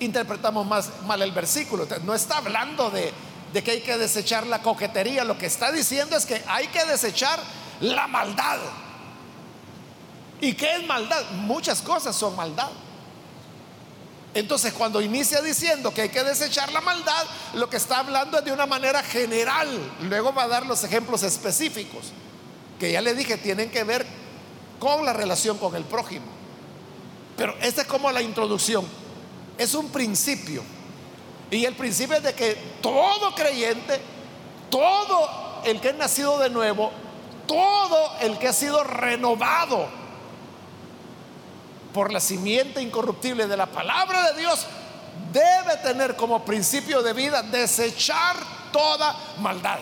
interpretamos 0.00 0.66
más 0.66 0.90
mal 1.06 1.22
el 1.22 1.32
versículo. 1.32 1.88
no 2.04 2.14
está 2.14 2.36
hablando 2.36 2.90
de, 2.90 3.14
de 3.54 3.64
que 3.64 3.70
hay 3.70 3.80
que 3.80 3.96
desechar 3.96 4.46
la 4.46 4.60
coquetería. 4.60 5.24
Lo 5.24 5.38
que 5.38 5.46
está 5.46 5.72
diciendo 5.72 6.18
es 6.18 6.26
que 6.26 6.42
hay 6.46 6.66
que 6.66 6.84
desechar 6.84 7.40
la 7.80 8.06
maldad. 8.08 8.58
¿Y 10.40 10.54
qué 10.54 10.76
es 10.76 10.86
maldad? 10.86 11.22
Muchas 11.32 11.82
cosas 11.82 12.14
son 12.14 12.36
maldad. 12.36 12.70
Entonces, 14.34 14.72
cuando 14.72 15.00
inicia 15.00 15.40
diciendo 15.40 15.92
que 15.92 16.02
hay 16.02 16.08
que 16.10 16.22
desechar 16.22 16.70
la 16.70 16.80
maldad, 16.80 17.24
lo 17.54 17.68
que 17.68 17.76
está 17.76 18.00
hablando 18.00 18.38
es 18.38 18.44
de 18.44 18.52
una 18.52 18.66
manera 18.66 19.02
general. 19.02 19.68
Luego 20.02 20.32
va 20.32 20.44
a 20.44 20.48
dar 20.48 20.66
los 20.66 20.84
ejemplos 20.84 21.22
específicos, 21.22 22.12
que 22.78 22.92
ya 22.92 23.00
le 23.00 23.14
dije, 23.14 23.36
tienen 23.38 23.70
que 23.70 23.82
ver 23.84 24.06
con 24.78 25.04
la 25.04 25.12
relación 25.12 25.58
con 25.58 25.74
el 25.74 25.84
prójimo. 25.84 26.26
Pero 27.36 27.54
esta 27.60 27.82
es 27.82 27.88
como 27.88 28.12
la 28.12 28.22
introducción. 28.22 28.86
Es 29.56 29.74
un 29.74 29.90
principio. 29.90 30.62
Y 31.50 31.64
el 31.64 31.74
principio 31.74 32.16
es 32.16 32.22
de 32.22 32.34
que 32.34 32.56
todo 32.82 33.34
creyente, 33.34 34.00
todo 34.70 35.62
el 35.64 35.80
que 35.80 35.88
es 35.88 35.96
nacido 35.96 36.38
de 36.38 36.50
nuevo, 36.50 36.92
todo 37.46 38.12
el 38.20 38.38
que 38.38 38.48
ha 38.48 38.52
sido 38.52 38.84
renovado 38.84 39.97
por 41.98 42.12
la 42.12 42.20
simiente 42.20 42.80
incorruptible 42.80 43.48
de 43.48 43.56
la 43.56 43.66
palabra 43.66 44.30
de 44.30 44.38
Dios, 44.38 44.64
debe 45.32 45.78
tener 45.82 46.14
como 46.14 46.44
principio 46.44 47.02
de 47.02 47.12
vida 47.12 47.42
desechar 47.42 48.36
toda 48.70 49.16
maldad. 49.40 49.80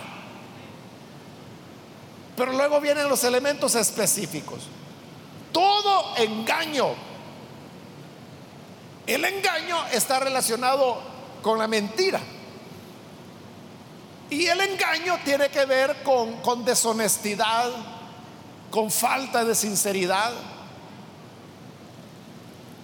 Pero 2.34 2.52
luego 2.52 2.80
vienen 2.80 3.06
los 3.06 3.22
elementos 3.22 3.74
específicos. 3.74 4.60
Todo 5.52 6.16
engaño. 6.16 6.94
El 9.06 9.22
engaño 9.22 9.76
está 9.92 10.18
relacionado 10.18 10.98
con 11.42 11.58
la 11.58 11.68
mentira. 11.68 12.20
Y 14.30 14.46
el 14.46 14.58
engaño 14.58 15.18
tiene 15.22 15.50
que 15.50 15.66
ver 15.66 16.02
con, 16.02 16.36
con 16.40 16.64
deshonestidad, 16.64 17.72
con 18.70 18.90
falta 18.90 19.44
de 19.44 19.54
sinceridad. 19.54 20.55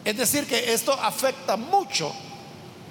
Es 0.05 0.17
decir, 0.17 0.47
que 0.47 0.73
esto 0.73 0.93
afecta 0.93 1.57
mucho 1.57 2.13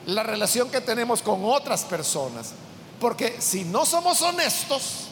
la 0.06 0.24
relación 0.24 0.70
que 0.70 0.82
tenemos 0.82 1.22
con 1.22 1.44
otras 1.44 1.84
personas. 1.84 2.54
Porque 3.00 3.42
si 3.42 3.64
no 3.64 3.86
somos 3.86 4.22
honestos, 4.22 5.08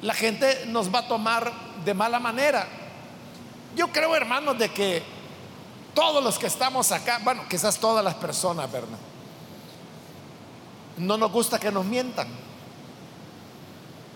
la 0.00 0.14
gente 0.14 0.66
nos 0.66 0.92
va 0.92 1.00
a 1.00 1.08
tomar 1.08 1.52
de 1.84 1.94
mala 1.94 2.18
manera. 2.18 2.66
Yo 3.76 3.88
creo, 3.88 4.14
hermanos, 4.14 4.58
de 4.58 4.70
que 4.70 5.02
todos 5.94 6.22
los 6.22 6.38
que 6.38 6.46
estamos 6.46 6.92
acá, 6.92 7.20
bueno, 7.22 7.42
quizás 7.48 7.78
todas 7.78 8.04
las 8.04 8.14
personas, 8.14 8.70
¿verdad? 8.70 8.98
No 10.96 11.16
nos 11.16 11.30
gusta 11.30 11.58
que 11.58 11.70
nos 11.70 11.84
mientan. 11.84 12.28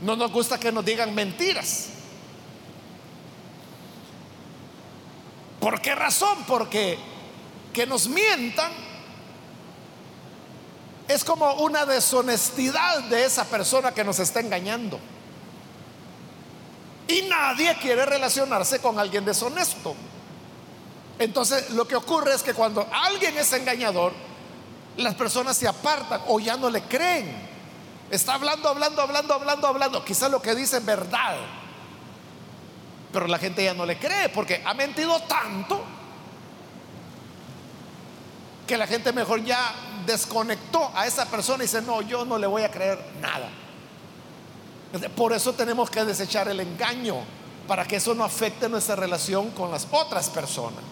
No 0.00 0.16
nos 0.16 0.30
gusta 0.30 0.58
que 0.58 0.72
nos 0.72 0.84
digan 0.84 1.14
mentiras. 1.14 1.88
¿Por 5.60 5.80
qué 5.80 5.94
razón? 5.94 6.44
Porque 6.46 6.98
que 7.72 7.86
nos 7.86 8.08
mientan 8.08 8.72
es 11.08 11.24
como 11.24 11.52
una 11.54 11.86
deshonestidad 11.86 13.04
de 13.04 13.24
esa 13.24 13.44
persona 13.44 13.92
que 13.92 14.04
nos 14.04 14.18
está 14.18 14.40
engañando. 14.40 14.98
Y 17.08 17.22
nadie 17.22 17.76
quiere 17.80 18.04
relacionarse 18.04 18.80
con 18.80 18.98
alguien 18.98 19.24
deshonesto. 19.24 19.94
Entonces 21.18 21.70
lo 21.70 21.86
que 21.86 21.96
ocurre 21.96 22.34
es 22.34 22.42
que 22.42 22.52
cuando 22.52 22.86
alguien 22.92 23.36
es 23.36 23.52
engañador, 23.52 24.12
las 24.96 25.14
personas 25.14 25.56
se 25.56 25.68
apartan 25.68 26.22
o 26.26 26.40
ya 26.40 26.56
no 26.56 26.68
le 26.70 26.82
creen. 26.82 27.46
Está 28.10 28.34
hablando, 28.34 28.68
hablando, 28.68 29.02
hablando, 29.02 29.34
hablando, 29.34 29.66
hablando. 29.66 30.04
Quizás 30.04 30.30
lo 30.30 30.42
que 30.42 30.54
dice 30.54 30.78
es 30.78 30.84
verdad. 30.84 31.36
Pero 33.16 33.28
la 33.28 33.38
gente 33.38 33.64
ya 33.64 33.72
no 33.72 33.86
le 33.86 33.96
cree 33.96 34.28
porque 34.28 34.60
ha 34.62 34.74
mentido 34.74 35.18
tanto 35.20 35.82
que 38.66 38.76
la 38.76 38.86
gente 38.86 39.10
mejor 39.10 39.42
ya 39.42 39.74
desconectó 40.04 40.92
a 40.94 41.06
esa 41.06 41.24
persona 41.24 41.64
y 41.64 41.66
dice, 41.66 41.80
no, 41.80 42.02
yo 42.02 42.26
no 42.26 42.36
le 42.36 42.46
voy 42.46 42.60
a 42.60 42.70
creer 42.70 42.98
nada. 43.22 43.48
Por 45.16 45.32
eso 45.32 45.54
tenemos 45.54 45.88
que 45.88 46.04
desechar 46.04 46.46
el 46.48 46.60
engaño, 46.60 47.16
para 47.66 47.86
que 47.86 47.96
eso 47.96 48.14
no 48.14 48.22
afecte 48.22 48.68
nuestra 48.68 48.96
relación 48.96 49.50
con 49.52 49.70
las 49.70 49.86
otras 49.90 50.28
personas. 50.28 50.84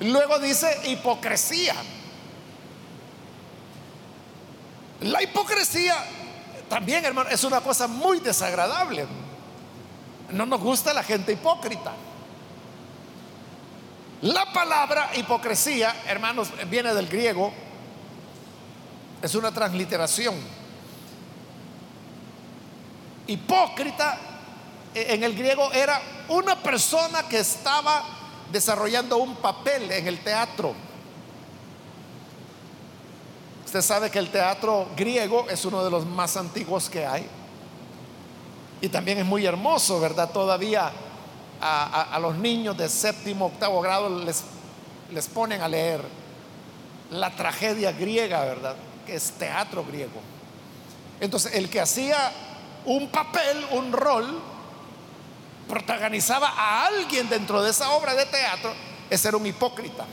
Luego 0.00 0.38
dice 0.38 0.80
hipocresía. 0.88 1.74
La 5.02 5.22
hipocresía 5.22 5.94
también, 6.70 7.04
hermano, 7.04 7.28
es 7.28 7.44
una 7.44 7.60
cosa 7.60 7.86
muy 7.86 8.18
desagradable. 8.20 9.06
No 10.30 10.46
nos 10.46 10.60
gusta 10.60 10.92
la 10.92 11.02
gente 11.02 11.32
hipócrita. 11.32 11.92
La 14.22 14.52
palabra 14.52 15.10
hipocresía, 15.14 15.94
hermanos, 16.06 16.48
viene 16.68 16.94
del 16.94 17.06
griego. 17.06 17.52
Es 19.22 19.34
una 19.34 19.52
transliteración. 19.52 20.34
Hipócrita 23.26 24.18
e, 24.94 25.14
en 25.14 25.24
el 25.24 25.34
griego 25.36 25.70
era 25.72 26.00
una 26.28 26.56
persona 26.56 27.24
que 27.28 27.40
estaba 27.40 28.04
desarrollando 28.50 29.18
un 29.18 29.36
papel 29.36 29.90
en 29.92 30.06
el 30.06 30.20
teatro. 30.20 30.74
Usted 33.66 33.82
sabe 33.82 34.10
que 34.10 34.18
el 34.18 34.30
teatro 34.30 34.88
griego 34.96 35.46
es 35.50 35.64
uno 35.64 35.84
de 35.84 35.90
los 35.90 36.06
más 36.06 36.36
antiguos 36.36 36.88
que 36.88 37.04
hay. 37.04 37.28
Y 38.86 38.88
también 38.88 39.18
es 39.18 39.26
muy 39.26 39.44
hermoso, 39.44 39.98
¿verdad? 39.98 40.30
Todavía 40.30 40.92
a, 41.60 42.16
los 42.20 42.36
niños 42.36 42.76
de 42.78 42.88
séptimo, 42.88 43.46
octavo 43.46 43.80
grado 43.80 44.24
les, 44.24 44.44
les 45.10 45.26
ponen 45.26 45.60
a 45.60 45.66
leer 45.66 46.00
la 47.10 47.30
tragedia 47.30 47.90
griega, 47.90 48.44
¿verdad? 48.44 48.76
Que 49.04 49.16
es 49.16 49.32
teatro 49.32 49.84
griego. 49.84 50.20
Entonces, 51.18 51.56
el 51.56 51.68
que 51.68 51.80
hacía 51.80 52.30
un 52.84 53.08
papel, 53.08 53.66
un 53.72 53.90
rol, 53.90 54.40
protagonizaba 55.68 56.48
a 56.50 56.86
alguien 56.86 57.28
dentro 57.28 57.64
de 57.64 57.70
esa 57.70 57.90
obra 57.90 58.14
de 58.14 58.24
teatro, 58.26 58.72
ese 59.10 59.26
era 59.26 59.36
un 59.36 59.46
hipócrita. 59.46 60.06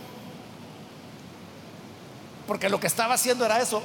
Porque 2.47 2.69
lo 2.69 2.79
que 2.79 2.87
estaba 2.87 3.13
haciendo 3.13 3.45
era 3.45 3.61
eso, 3.61 3.83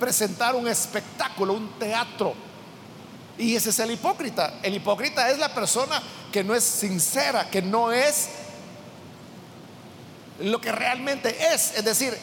presentar 0.00 0.54
un 0.54 0.66
espectáculo, 0.68 1.52
un 1.52 1.68
teatro. 1.78 2.53
Y 3.38 3.56
ese 3.56 3.70
es 3.70 3.78
el 3.78 3.90
hipócrita. 3.90 4.60
El 4.62 4.74
hipócrita 4.74 5.30
es 5.30 5.38
la 5.38 5.52
persona 5.52 6.00
que 6.32 6.44
no 6.44 6.54
es 6.54 6.64
sincera, 6.64 7.50
que 7.50 7.62
no 7.62 7.90
es 7.90 8.28
lo 10.40 10.60
que 10.60 10.72
realmente 10.72 11.36
es. 11.52 11.74
Es 11.76 11.84
decir, 11.84 12.16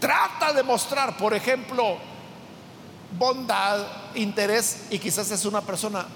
trata 0.00 0.52
de 0.52 0.62
mostrar, 0.62 1.16
por 1.16 1.34
ejemplo, 1.34 1.98
bondad, 3.18 3.86
interés 4.14 4.84
y 4.90 4.98
quizás 4.98 5.30
es 5.30 5.44
una 5.44 5.60
persona 5.60 6.06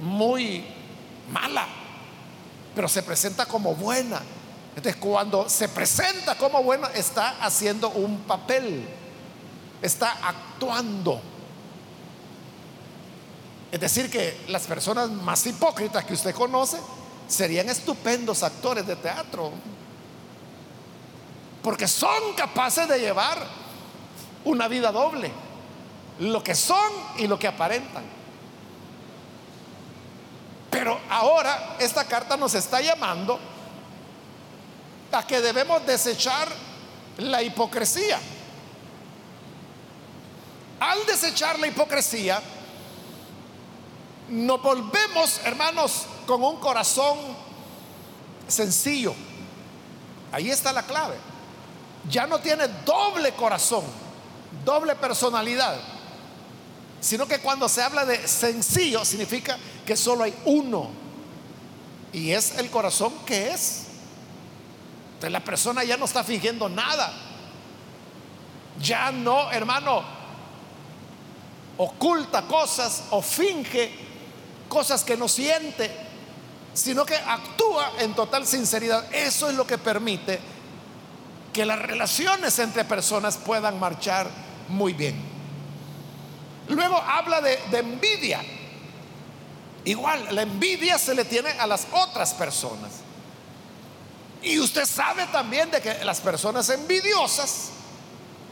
muy 0.00 0.64
mala, 1.32 1.66
pero 2.74 2.88
se 2.88 3.02
presenta 3.02 3.46
como 3.46 3.74
buena. 3.74 4.20
Entonces, 4.76 5.00
cuando 5.00 5.48
se 5.48 5.68
presenta 5.68 6.36
como 6.36 6.62
buena, 6.62 6.88
está 6.88 7.36
haciendo 7.40 7.88
un 7.90 8.18
papel, 8.20 8.86
está 9.80 10.12
actuando. 10.22 11.20
Es 13.70 13.80
decir, 13.80 14.10
que 14.10 14.44
las 14.48 14.66
personas 14.66 15.10
más 15.10 15.44
hipócritas 15.46 16.04
que 16.04 16.14
usted 16.14 16.34
conoce 16.34 16.78
serían 17.28 17.68
estupendos 17.68 18.42
actores 18.42 18.86
de 18.86 18.96
teatro, 18.96 19.52
porque 21.62 21.88
son 21.88 22.34
capaces 22.36 22.88
de 22.88 23.00
llevar 23.00 23.44
una 24.44 24.68
vida 24.68 24.92
doble, 24.92 25.32
lo 26.20 26.42
que 26.42 26.54
son 26.54 26.92
y 27.18 27.26
lo 27.26 27.38
que 27.38 27.48
aparentan. 27.48 28.04
Pero 30.70 31.00
ahora 31.10 31.76
esta 31.80 32.04
carta 32.04 32.36
nos 32.36 32.54
está 32.54 32.80
llamando 32.80 33.40
a 35.10 35.26
que 35.26 35.40
debemos 35.40 35.84
desechar 35.86 36.48
la 37.18 37.42
hipocresía. 37.42 38.20
Al 40.78 41.06
desechar 41.06 41.58
la 41.58 41.66
hipocresía, 41.66 42.40
nos 44.28 44.62
volvemos, 44.62 45.40
hermanos, 45.44 46.06
con 46.26 46.42
un 46.42 46.56
corazón 46.56 47.18
sencillo. 48.48 49.14
Ahí 50.32 50.50
está 50.50 50.72
la 50.72 50.82
clave. 50.82 51.16
Ya 52.08 52.26
no 52.26 52.38
tiene 52.38 52.68
doble 52.84 53.32
corazón, 53.32 53.84
doble 54.64 54.94
personalidad 54.96 55.78
sino 57.00 57.26
que 57.26 57.38
cuando 57.38 57.68
se 57.68 57.82
habla 57.82 58.04
de 58.04 58.26
sencillo 58.26 59.04
significa 59.04 59.58
que 59.84 59.96
solo 59.96 60.24
hay 60.24 60.34
uno 60.44 60.90
y 62.12 62.32
es 62.32 62.58
el 62.58 62.70
corazón 62.70 63.12
que 63.24 63.50
es. 63.50 63.84
Entonces 65.08 65.30
la 65.30 65.44
persona 65.44 65.84
ya 65.84 65.96
no 65.96 66.06
está 66.06 66.24
fingiendo 66.24 66.68
nada. 66.68 67.12
Ya 68.80 69.12
no, 69.12 69.50
hermano, 69.52 70.02
oculta 71.76 72.42
cosas 72.42 73.04
o 73.10 73.22
finge 73.22 74.05
cosas 74.68 75.04
que 75.04 75.16
no 75.16 75.28
siente, 75.28 75.90
sino 76.74 77.06
que 77.06 77.16
actúa 77.16 77.92
en 77.98 78.14
total 78.14 78.46
sinceridad. 78.46 79.12
Eso 79.14 79.48
es 79.48 79.56
lo 79.56 79.66
que 79.66 79.78
permite 79.78 80.38
que 81.52 81.64
las 81.64 81.78
relaciones 81.78 82.58
entre 82.58 82.84
personas 82.84 83.38
puedan 83.38 83.80
marchar 83.80 84.28
muy 84.68 84.92
bien. 84.92 85.16
Luego 86.68 86.96
habla 86.96 87.40
de, 87.40 87.58
envidia. 87.72 88.42
Igual, 89.84 90.34
la 90.34 90.42
envidia 90.42 90.98
se 90.98 91.14
le 91.14 91.24
tiene 91.24 91.50
a 91.50 91.66
las 91.66 91.86
otras 91.92 92.34
personas. 92.34 92.90
Y 94.42 94.58
usted 94.58 94.84
sabe 94.84 95.26
también 95.28 95.70
de 95.70 95.80
que 95.80 96.04
las 96.04 96.20
personas 96.20 96.68
envidiosas 96.68 97.70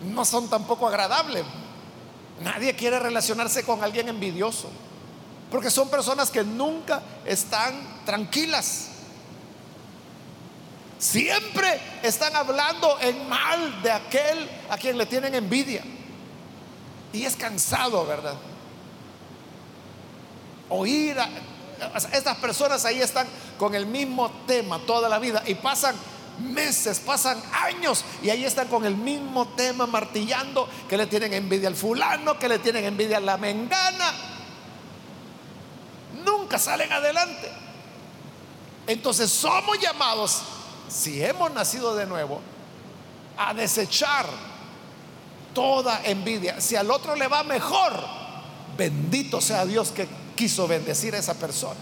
no 0.01 0.25
son 0.25 0.49
tampoco 0.49 0.89
agradables. 0.89 1.45
Nadie 2.43 2.75
quiere 2.75 2.99
relacionarse 2.99 3.65
con 3.65 3.83
alguien 3.85 4.09
envidioso. 4.09 4.71
Porque 5.55 5.71
son 5.71 5.89
personas 5.89 6.33
que 6.33 6.43
nunca 6.43 7.01
están 7.25 8.03
tranquilas. 8.05 8.89
Siempre 10.99 11.81
están 12.03 12.35
hablando 12.35 12.99
en 13.01 13.29
mal 13.29 13.81
de 13.81 13.93
aquel 13.93 14.51
a 14.69 14.77
quien 14.77 14.99
le 14.99 15.07
tienen 15.07 15.33
envidia. 15.33 15.85
Y 17.13 17.25
es 17.25 17.37
cansado, 17.37 18.05
¿verdad? 18.05 18.35
Oír 20.71 21.21
a 21.21 21.29
estas 22.13 22.37
personas 22.39 22.85
ahí 22.85 23.01
están 23.01 23.29
con 23.57 23.77
el 23.77 23.87
mismo 23.87 24.33
tema 24.49 24.81
toda 24.81 25.09
la 25.09 25.21
vida 25.21 25.41
y 25.47 25.55
pasan 25.55 25.95
meses, 26.41 26.99
pasan 26.99 27.41
años 27.53 28.05
y 28.25 28.31
ahí 28.31 28.45
están 28.45 28.67
con 28.67 28.85
el 28.85 28.97
mismo 28.97 29.47
tema 29.55 29.87
martillando 29.87 30.69
que 30.89 30.97
le 30.97 31.07
tienen 31.07 31.33
envidia 31.33 31.69
al 31.69 31.77
fulano, 31.77 32.41
que 32.41 32.49
le 32.49 32.59
tienen 32.59 32.85
envidia 32.87 33.19
a 33.19 33.21
la 33.21 33.37
mengana. 33.37 34.34
Salen 36.59 36.93
adelante. 36.93 37.51
Entonces 38.87 39.31
somos 39.31 39.79
llamados, 39.81 40.43
si 40.89 41.23
hemos 41.23 41.53
nacido 41.53 41.95
de 41.95 42.07
nuevo, 42.07 42.41
a 43.37 43.55
desechar 43.55 44.27
toda 45.55 46.03
envidia. 46.05 46.61
Si 46.61 46.77
al 46.77 46.91
otro 46.91 47.17
le 47.17 47.29
va 47.29 47.43
mejor, 47.45 47.93
bendito 48.77 49.41
sea 49.41 49.65
Dios 49.65 49.91
que 49.91 50.07
quiso 50.37 50.69
bendecir 50.69 51.15
a 51.15 51.19
esa 51.19 51.35
persona. 51.35 51.81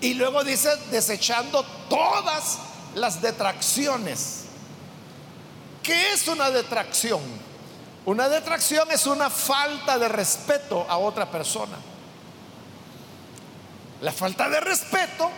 Y 0.00 0.14
luego 0.14 0.44
dice, 0.44 0.70
desechando 0.90 1.64
todas 1.88 2.58
las 2.94 3.22
detracciones. 3.22 4.44
¿Qué 5.82 6.12
es 6.12 6.28
una 6.28 6.50
detracción? 6.50 7.20
Una 8.06 8.28
detracción 8.28 8.90
es 8.90 9.06
una 9.06 9.30
falta 9.30 9.98
de 9.98 10.08
respeto 10.08 10.86
a 10.88 10.98
otra 10.98 11.30
persona. 11.30 11.76
La 14.02 14.12
falta 14.12 14.48
de 14.50 14.60
respeto 14.60 15.30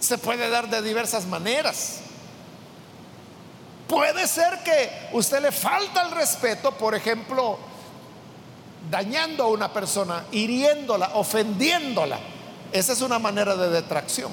se 0.00 0.18
puede 0.18 0.50
dar 0.50 0.68
de 0.68 0.82
diversas 0.82 1.26
maneras. 1.26 2.00
Puede 3.86 4.26
ser 4.28 4.58
que 4.62 5.08
usted 5.12 5.40
le 5.40 5.50
falta 5.50 6.02
el 6.02 6.10
respeto, 6.10 6.72
por 6.72 6.94
ejemplo, 6.94 7.58
dañando 8.90 9.44
a 9.44 9.48
una 9.48 9.72
persona, 9.72 10.26
hiriéndola, 10.30 11.12
ofendiéndola. 11.14 12.18
Esa 12.70 12.92
es 12.92 13.00
una 13.00 13.18
manera 13.18 13.56
de 13.56 13.70
detracción. 13.70 14.30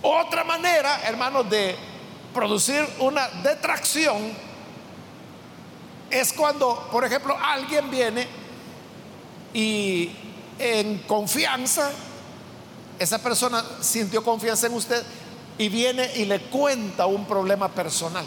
Otra 0.00 0.42
manera, 0.42 1.02
hermanos, 1.04 1.50
de 1.50 1.76
producir 2.32 2.86
una 2.98 3.28
detracción 3.42 4.32
es 6.10 6.32
cuando, 6.32 6.88
por 6.90 7.04
ejemplo, 7.04 7.36
alguien 7.40 7.90
viene 7.90 8.26
y 9.54 10.10
en 10.58 10.98
confianza, 11.00 11.90
esa 12.98 13.18
persona 13.18 13.64
sintió 13.80 14.22
confianza 14.22 14.66
en 14.66 14.74
usted 14.74 15.02
y 15.58 15.68
viene 15.68 16.10
y 16.16 16.24
le 16.24 16.40
cuenta 16.42 17.06
un 17.06 17.26
problema 17.26 17.68
personal. 17.68 18.24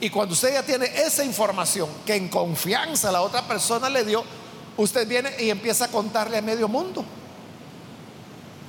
Y 0.00 0.10
cuando 0.10 0.34
usted 0.34 0.52
ya 0.52 0.62
tiene 0.62 0.86
esa 0.86 1.24
información 1.24 1.88
que 2.04 2.16
en 2.16 2.28
confianza 2.28 3.12
la 3.12 3.22
otra 3.22 3.42
persona 3.46 3.88
le 3.88 4.04
dio, 4.04 4.24
usted 4.76 5.06
viene 5.06 5.30
y 5.38 5.50
empieza 5.50 5.86
a 5.86 5.88
contarle 5.88 6.38
a 6.38 6.42
medio 6.42 6.68
mundo. 6.68 7.04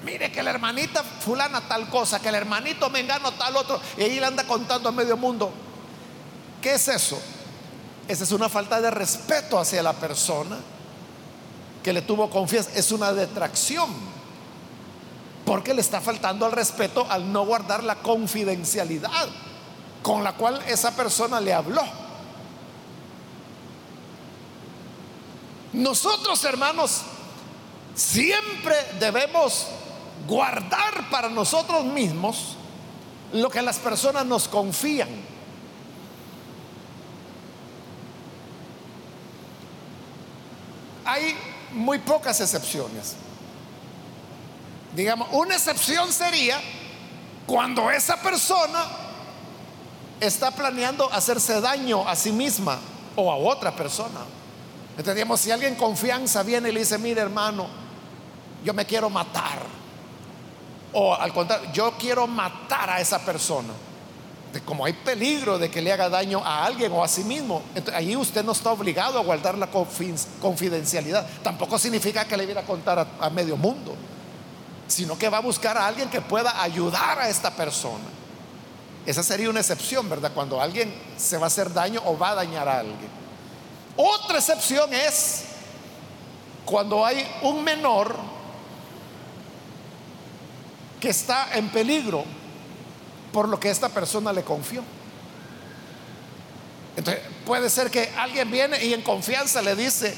Mire 0.03 0.31
que 0.31 0.43
la 0.43 0.49
hermanita 0.51 1.03
fulana 1.03 1.61
tal 1.67 1.89
cosa, 1.89 2.21
que 2.21 2.29
el 2.29 2.35
hermanito 2.35 2.89
mengano 2.89 3.31
tal 3.33 3.55
otro, 3.55 3.79
y 3.97 4.03
ahí 4.03 4.19
le 4.19 4.25
anda 4.25 4.43
contando 4.45 4.89
a 4.89 4.91
medio 4.91 5.15
mundo. 5.15 5.51
¿Qué 6.61 6.73
es 6.73 6.87
eso? 6.87 7.19
Esa 8.07 8.23
es 8.23 8.31
una 8.31 8.49
falta 8.49 8.81
de 8.81 8.91
respeto 8.91 9.57
hacia 9.57 9.81
la 9.81 9.93
persona 9.93 10.57
que 11.81 11.93
le 11.93 12.01
tuvo 12.01 12.29
confianza. 12.29 12.71
Es 12.75 12.91
una 12.91 13.13
detracción. 13.13 13.89
Porque 15.45 15.73
le 15.73 15.81
está 15.81 15.99
faltando 15.99 16.45
al 16.45 16.53
respeto 16.53 17.05
al 17.09 17.31
no 17.31 17.45
guardar 17.45 17.83
la 17.83 17.95
confidencialidad 17.95 19.27
con 20.01 20.23
la 20.23 20.33
cual 20.33 20.61
esa 20.67 20.95
persona 20.95 21.41
le 21.41 21.53
habló. 21.53 21.83
Nosotros, 25.73 26.43
hermanos, 26.45 27.01
siempre 27.95 28.75
debemos 28.99 29.67
guardar 30.27 31.09
para 31.09 31.29
nosotros 31.29 31.83
mismos 31.85 32.55
lo 33.33 33.49
que 33.49 33.61
las 33.61 33.79
personas 33.79 34.25
nos 34.25 34.47
confían. 34.47 35.09
Hay 41.05 41.35
muy 41.73 41.99
pocas 41.99 42.39
excepciones. 42.39 43.15
Digamos, 44.95 45.27
una 45.31 45.55
excepción 45.55 46.11
sería 46.13 46.61
cuando 47.45 47.89
esa 47.91 48.21
persona 48.21 48.85
está 50.19 50.51
planeando 50.51 51.11
hacerse 51.11 51.59
daño 51.59 52.07
a 52.07 52.15
sí 52.15 52.31
misma 52.31 52.79
o 53.15 53.31
a 53.31 53.35
otra 53.35 53.75
persona. 53.75 54.19
Entendíamos, 54.97 55.41
si 55.41 55.51
alguien 55.51 55.75
confianza 55.75 56.43
viene 56.43 56.69
y 56.69 56.71
le 56.71 56.81
dice, 56.81 56.97
mire 56.99 57.21
hermano, 57.21 57.67
yo 58.63 58.73
me 58.73 58.85
quiero 58.85 59.09
matar. 59.09 59.82
O 60.93 61.13
al 61.13 61.33
contrario, 61.33 61.69
yo 61.73 61.93
quiero 61.97 62.27
matar 62.27 62.89
a 62.89 63.01
esa 63.01 63.19
persona. 63.19 63.73
De 64.51 64.61
como 64.61 64.85
hay 64.85 64.93
peligro 64.93 65.57
de 65.57 65.71
que 65.71 65.81
le 65.81 65.91
haga 65.91 66.09
daño 66.09 66.39
a 66.45 66.63
alguien 66.63 66.91
o 66.91 67.03
a 67.03 67.07
sí 67.07 67.23
mismo, 67.23 67.63
entonces, 67.73 67.95
ahí 67.95 68.15
usted 68.15 68.43
no 68.43 68.51
está 68.51 68.71
obligado 68.71 69.17
a 69.17 69.23
guardar 69.23 69.57
la 69.57 69.67
confidencialidad. 69.67 71.27
Tampoco 71.41 71.79
significa 71.79 72.25
que 72.25 72.37
le 72.37 72.45
viera 72.45 72.61
a 72.61 72.65
contar 72.65 72.99
a, 72.99 73.07
a 73.19 73.29
medio 73.31 73.57
mundo, 73.57 73.95
sino 74.87 75.17
que 75.17 75.27
va 75.27 75.37
a 75.37 75.41
buscar 75.41 75.75
a 75.75 75.87
alguien 75.87 76.07
que 76.09 76.21
pueda 76.21 76.61
ayudar 76.61 77.17
a 77.17 77.29
esta 77.29 77.49
persona. 77.49 78.05
Esa 79.05 79.23
sería 79.23 79.49
una 79.49 79.59
excepción, 79.59 80.07
¿verdad? 80.07 80.31
Cuando 80.33 80.61
alguien 80.61 80.93
se 81.17 81.37
va 81.37 81.45
a 81.45 81.47
hacer 81.47 81.73
daño 81.73 82.01
o 82.05 82.17
va 82.17 82.29
a 82.29 82.35
dañar 82.35 82.67
a 82.67 82.79
alguien. 82.79 83.09
Otra 83.97 84.37
excepción 84.37 84.93
es 84.93 85.45
cuando 86.65 87.05
hay 87.05 87.27
un 87.41 87.63
menor 87.63 88.15
que 91.03 91.09
está 91.09 91.49
en 91.57 91.67
peligro 91.67 92.23
por 93.33 93.49
lo 93.49 93.59
que 93.59 93.69
esta 93.69 93.89
persona 93.89 94.31
le 94.31 94.41
confió. 94.41 94.81
Entonces, 96.95 97.21
puede 97.45 97.69
ser 97.69 97.91
que 97.91 98.09
alguien 98.15 98.49
viene 98.49 98.81
y 98.85 98.93
en 98.93 99.01
confianza 99.01 99.61
le 99.61 99.75
dice 99.75 100.15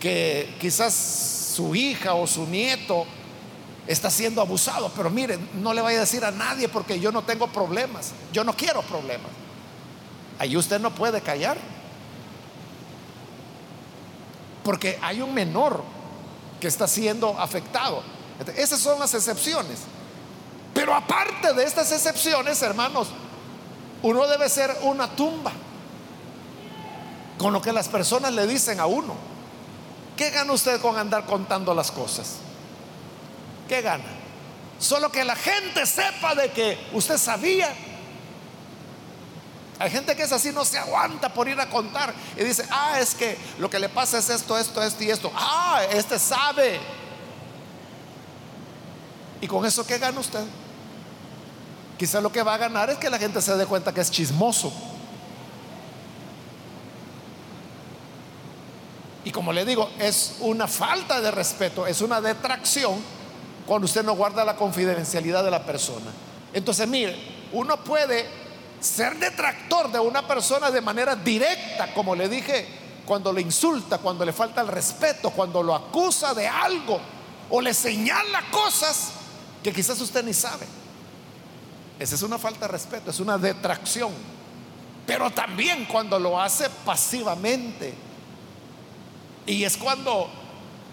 que 0.00 0.56
quizás 0.58 0.94
su 0.94 1.74
hija 1.74 2.14
o 2.14 2.26
su 2.26 2.46
nieto 2.46 3.04
está 3.86 4.08
siendo 4.08 4.40
abusado, 4.40 4.90
pero 4.96 5.10
miren, 5.10 5.46
no 5.60 5.74
le 5.74 5.82
vaya 5.82 5.98
a 5.98 6.00
decir 6.00 6.24
a 6.24 6.30
nadie 6.30 6.70
porque 6.70 6.98
yo 6.98 7.12
no 7.12 7.24
tengo 7.24 7.48
problemas, 7.48 8.12
yo 8.32 8.44
no 8.44 8.56
quiero 8.56 8.80
problemas. 8.80 9.30
Ahí 10.38 10.56
usted 10.56 10.80
no 10.80 10.94
puede 10.94 11.20
callar. 11.20 11.58
Porque 14.64 14.98
hay 15.02 15.20
un 15.20 15.34
menor 15.34 15.84
que 16.62 16.68
está 16.68 16.88
siendo 16.88 17.38
afectado. 17.38 18.02
esas 18.56 18.80
son 18.80 18.98
las 18.98 19.12
excepciones. 19.12 19.80
Pero 20.74 20.94
aparte 20.94 21.54
de 21.54 21.64
estas 21.64 21.90
excepciones, 21.92 22.60
hermanos, 22.60 23.08
uno 24.02 24.26
debe 24.26 24.48
ser 24.48 24.76
una 24.82 25.08
tumba 25.08 25.52
con 27.38 27.52
lo 27.52 27.62
que 27.62 27.72
las 27.72 27.88
personas 27.88 28.32
le 28.32 28.46
dicen 28.46 28.80
a 28.80 28.86
uno. 28.86 29.14
¿Qué 30.16 30.30
gana 30.30 30.52
usted 30.52 30.80
con 30.80 30.98
andar 30.98 31.24
contando 31.24 31.74
las 31.74 31.90
cosas? 31.90 32.36
¿qué 33.68 33.82
gana? 33.82 34.04
Solo 34.78 35.10
que 35.10 35.24
la 35.24 35.36
gente 35.36 35.86
sepa 35.86 36.34
de 36.34 36.50
que 36.50 36.78
usted 36.92 37.16
sabía. 37.16 37.72
Hay 39.78 39.90
gente 39.90 40.14
que 40.14 40.22
es 40.22 40.32
así, 40.32 40.52
no 40.52 40.64
se 40.64 40.78
aguanta 40.78 41.32
por 41.32 41.48
ir 41.48 41.60
a 41.60 41.68
contar 41.68 42.14
y 42.36 42.44
dice, 42.44 42.64
ah, 42.70 43.00
es 43.00 43.14
que 43.14 43.36
lo 43.58 43.68
que 43.68 43.78
le 43.78 43.88
pasa 43.88 44.18
es 44.18 44.30
esto, 44.30 44.56
esto, 44.56 44.82
esto 44.82 45.02
y 45.02 45.10
esto. 45.10 45.32
Ah, 45.34 45.82
este 45.90 46.18
sabe. 46.18 46.80
¿Y 49.40 49.46
con 49.46 49.64
eso 49.66 49.86
qué 49.86 49.98
gana 49.98 50.20
usted? 50.20 50.44
Quizá 51.98 52.20
lo 52.20 52.32
que 52.32 52.42
va 52.42 52.54
a 52.54 52.58
ganar 52.58 52.90
es 52.90 52.98
que 52.98 53.08
la 53.08 53.18
gente 53.18 53.40
se 53.40 53.56
dé 53.56 53.66
cuenta 53.66 53.92
que 53.92 54.00
es 54.00 54.10
chismoso. 54.10 54.72
Y 59.24 59.30
como 59.30 59.52
le 59.52 59.64
digo, 59.64 59.88
es 59.98 60.36
una 60.40 60.68
falta 60.68 61.20
de 61.20 61.30
respeto, 61.30 61.86
es 61.86 62.00
una 62.00 62.20
detracción 62.20 63.00
cuando 63.66 63.86
usted 63.86 64.04
no 64.04 64.14
guarda 64.14 64.44
la 64.44 64.56
confidencialidad 64.56 65.42
de 65.42 65.50
la 65.50 65.64
persona. 65.64 66.10
Entonces, 66.52 66.86
mire, 66.86 67.16
uno 67.52 67.82
puede 67.82 68.26
ser 68.80 69.18
detractor 69.18 69.90
de 69.90 69.98
una 69.98 70.26
persona 70.26 70.70
de 70.70 70.80
manera 70.82 71.16
directa, 71.16 71.94
como 71.94 72.14
le 72.14 72.28
dije, 72.28 72.66
cuando 73.06 73.32
le 73.32 73.40
insulta, 73.40 73.98
cuando 73.98 74.24
le 74.24 74.32
falta 74.32 74.60
el 74.60 74.68
respeto, 74.68 75.30
cuando 75.30 75.62
lo 75.62 75.74
acusa 75.74 76.34
de 76.34 76.46
algo 76.46 77.00
o 77.48 77.60
le 77.60 77.72
señala 77.72 78.42
cosas 78.50 79.12
que 79.62 79.72
quizás 79.72 79.98
usted 80.00 80.22
ni 80.22 80.34
sabe. 80.34 80.66
Esa 81.98 82.14
es 82.14 82.22
una 82.22 82.38
falta 82.38 82.66
de 82.66 82.72
respeto, 82.72 83.10
es 83.10 83.20
una 83.20 83.38
detracción. 83.38 84.12
Pero 85.06 85.30
también 85.30 85.84
cuando 85.84 86.18
lo 86.18 86.40
hace 86.40 86.68
pasivamente. 86.84 87.94
Y 89.46 89.64
es 89.64 89.76
cuando 89.76 90.28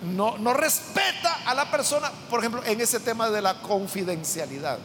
no, 0.03 0.37
no 0.37 0.53
respeta 0.53 1.41
a 1.45 1.53
la 1.53 1.69
persona, 1.71 2.11
por 2.29 2.39
ejemplo, 2.39 2.63
en 2.65 2.81
ese 2.81 2.99
tema 2.99 3.29
de 3.29 3.41
la 3.41 3.61
confidencialidad. 3.61 4.79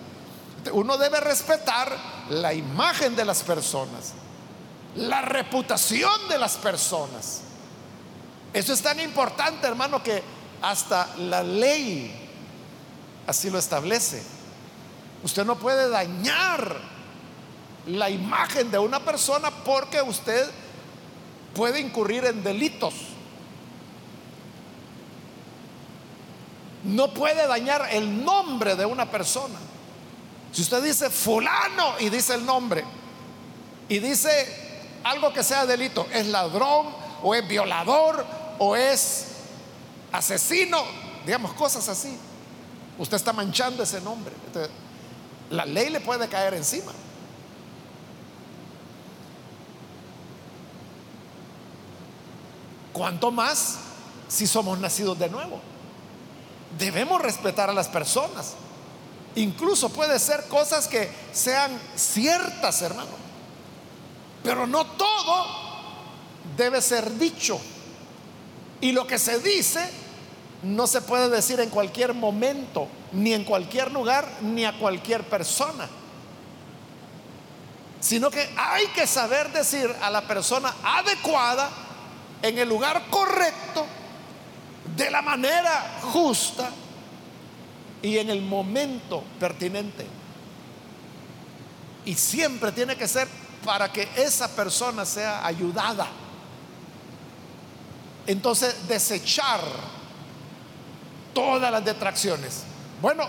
Uno 0.72 0.96
debe 0.96 1.20
respetar 1.20 1.96
la 2.30 2.52
imagen 2.52 3.14
de 3.16 3.24
las 3.24 3.42
personas, 3.42 4.12
la 4.96 5.22
reputación 5.22 6.28
de 6.28 6.38
las 6.38 6.56
personas. 6.56 7.40
Eso 8.52 8.72
es 8.72 8.82
tan 8.82 8.98
importante, 9.00 9.66
hermano, 9.66 10.02
que 10.02 10.22
hasta 10.62 11.08
la 11.18 11.42
ley 11.42 12.10
así 13.26 13.50
lo 13.50 13.58
establece. 13.58 14.22
Usted 15.26 15.44
no 15.44 15.56
puede 15.56 15.88
dañar 15.88 16.76
la 17.88 18.08
imagen 18.10 18.70
de 18.70 18.78
una 18.78 19.00
persona 19.00 19.50
porque 19.50 20.00
usted 20.00 20.48
puede 21.52 21.80
incurrir 21.80 22.24
en 22.26 22.44
delitos. 22.44 22.94
No 26.84 27.12
puede 27.12 27.44
dañar 27.48 27.88
el 27.90 28.24
nombre 28.24 28.76
de 28.76 28.86
una 28.86 29.10
persona. 29.10 29.56
Si 30.52 30.62
usted 30.62 30.80
dice 30.80 31.10
fulano 31.10 31.94
y 31.98 32.08
dice 32.08 32.34
el 32.34 32.46
nombre 32.46 32.84
y 33.88 33.98
dice 33.98 35.00
algo 35.02 35.32
que 35.32 35.42
sea 35.42 35.66
delito, 35.66 36.06
es 36.12 36.28
ladrón 36.28 36.86
o 37.24 37.34
es 37.34 37.48
violador 37.48 38.24
o 38.60 38.76
es 38.76 39.26
asesino, 40.12 40.84
digamos 41.24 41.52
cosas 41.54 41.88
así, 41.88 42.16
usted 42.96 43.16
está 43.16 43.32
manchando 43.32 43.82
ese 43.82 44.00
nombre. 44.00 44.32
La 45.50 45.64
ley 45.64 45.90
le 45.90 46.00
puede 46.00 46.28
caer 46.28 46.54
encima. 46.54 46.92
¿Cuánto 52.92 53.30
más 53.30 53.76
si 54.28 54.46
somos 54.46 54.78
nacidos 54.78 55.18
de 55.18 55.28
nuevo? 55.28 55.60
Debemos 56.78 57.20
respetar 57.20 57.68
a 57.68 57.72
las 57.72 57.88
personas. 57.88 58.54
Incluso 59.34 59.90
puede 59.90 60.18
ser 60.18 60.48
cosas 60.48 60.88
que 60.88 61.10
sean 61.32 61.78
ciertas, 61.94 62.80
hermano. 62.80 63.10
Pero 64.42 64.66
no 64.66 64.86
todo 64.86 65.46
debe 66.56 66.80
ser 66.80 67.18
dicho. 67.18 67.60
Y 68.80 68.92
lo 68.92 69.06
que 69.06 69.18
se 69.18 69.40
dice 69.40 70.05
no 70.62 70.86
se 70.86 71.00
puede 71.00 71.28
decir 71.28 71.60
en 71.60 71.70
cualquier 71.70 72.14
momento, 72.14 72.88
ni 73.12 73.32
en 73.34 73.44
cualquier 73.44 73.92
lugar, 73.92 74.26
ni 74.40 74.64
a 74.64 74.78
cualquier 74.78 75.22
persona. 75.24 75.88
Sino 78.00 78.30
que 78.30 78.48
hay 78.56 78.86
que 78.88 79.06
saber 79.06 79.52
decir 79.52 79.94
a 80.02 80.10
la 80.10 80.22
persona 80.26 80.74
adecuada, 80.82 81.68
en 82.42 82.58
el 82.58 82.68
lugar 82.68 83.02
correcto, 83.10 83.86
de 84.96 85.10
la 85.10 85.22
manera 85.22 85.98
justa 86.02 86.70
y 88.02 88.18
en 88.18 88.30
el 88.30 88.42
momento 88.42 89.22
pertinente. 89.40 90.06
Y 92.04 92.14
siempre 92.14 92.72
tiene 92.72 92.96
que 92.96 93.08
ser 93.08 93.28
para 93.64 93.90
que 93.92 94.08
esa 94.16 94.48
persona 94.54 95.04
sea 95.04 95.44
ayudada. 95.44 96.06
Entonces, 98.26 98.86
desechar 98.86 99.60
todas 101.36 101.70
las 101.70 101.84
detracciones. 101.84 102.62
Bueno, 103.02 103.28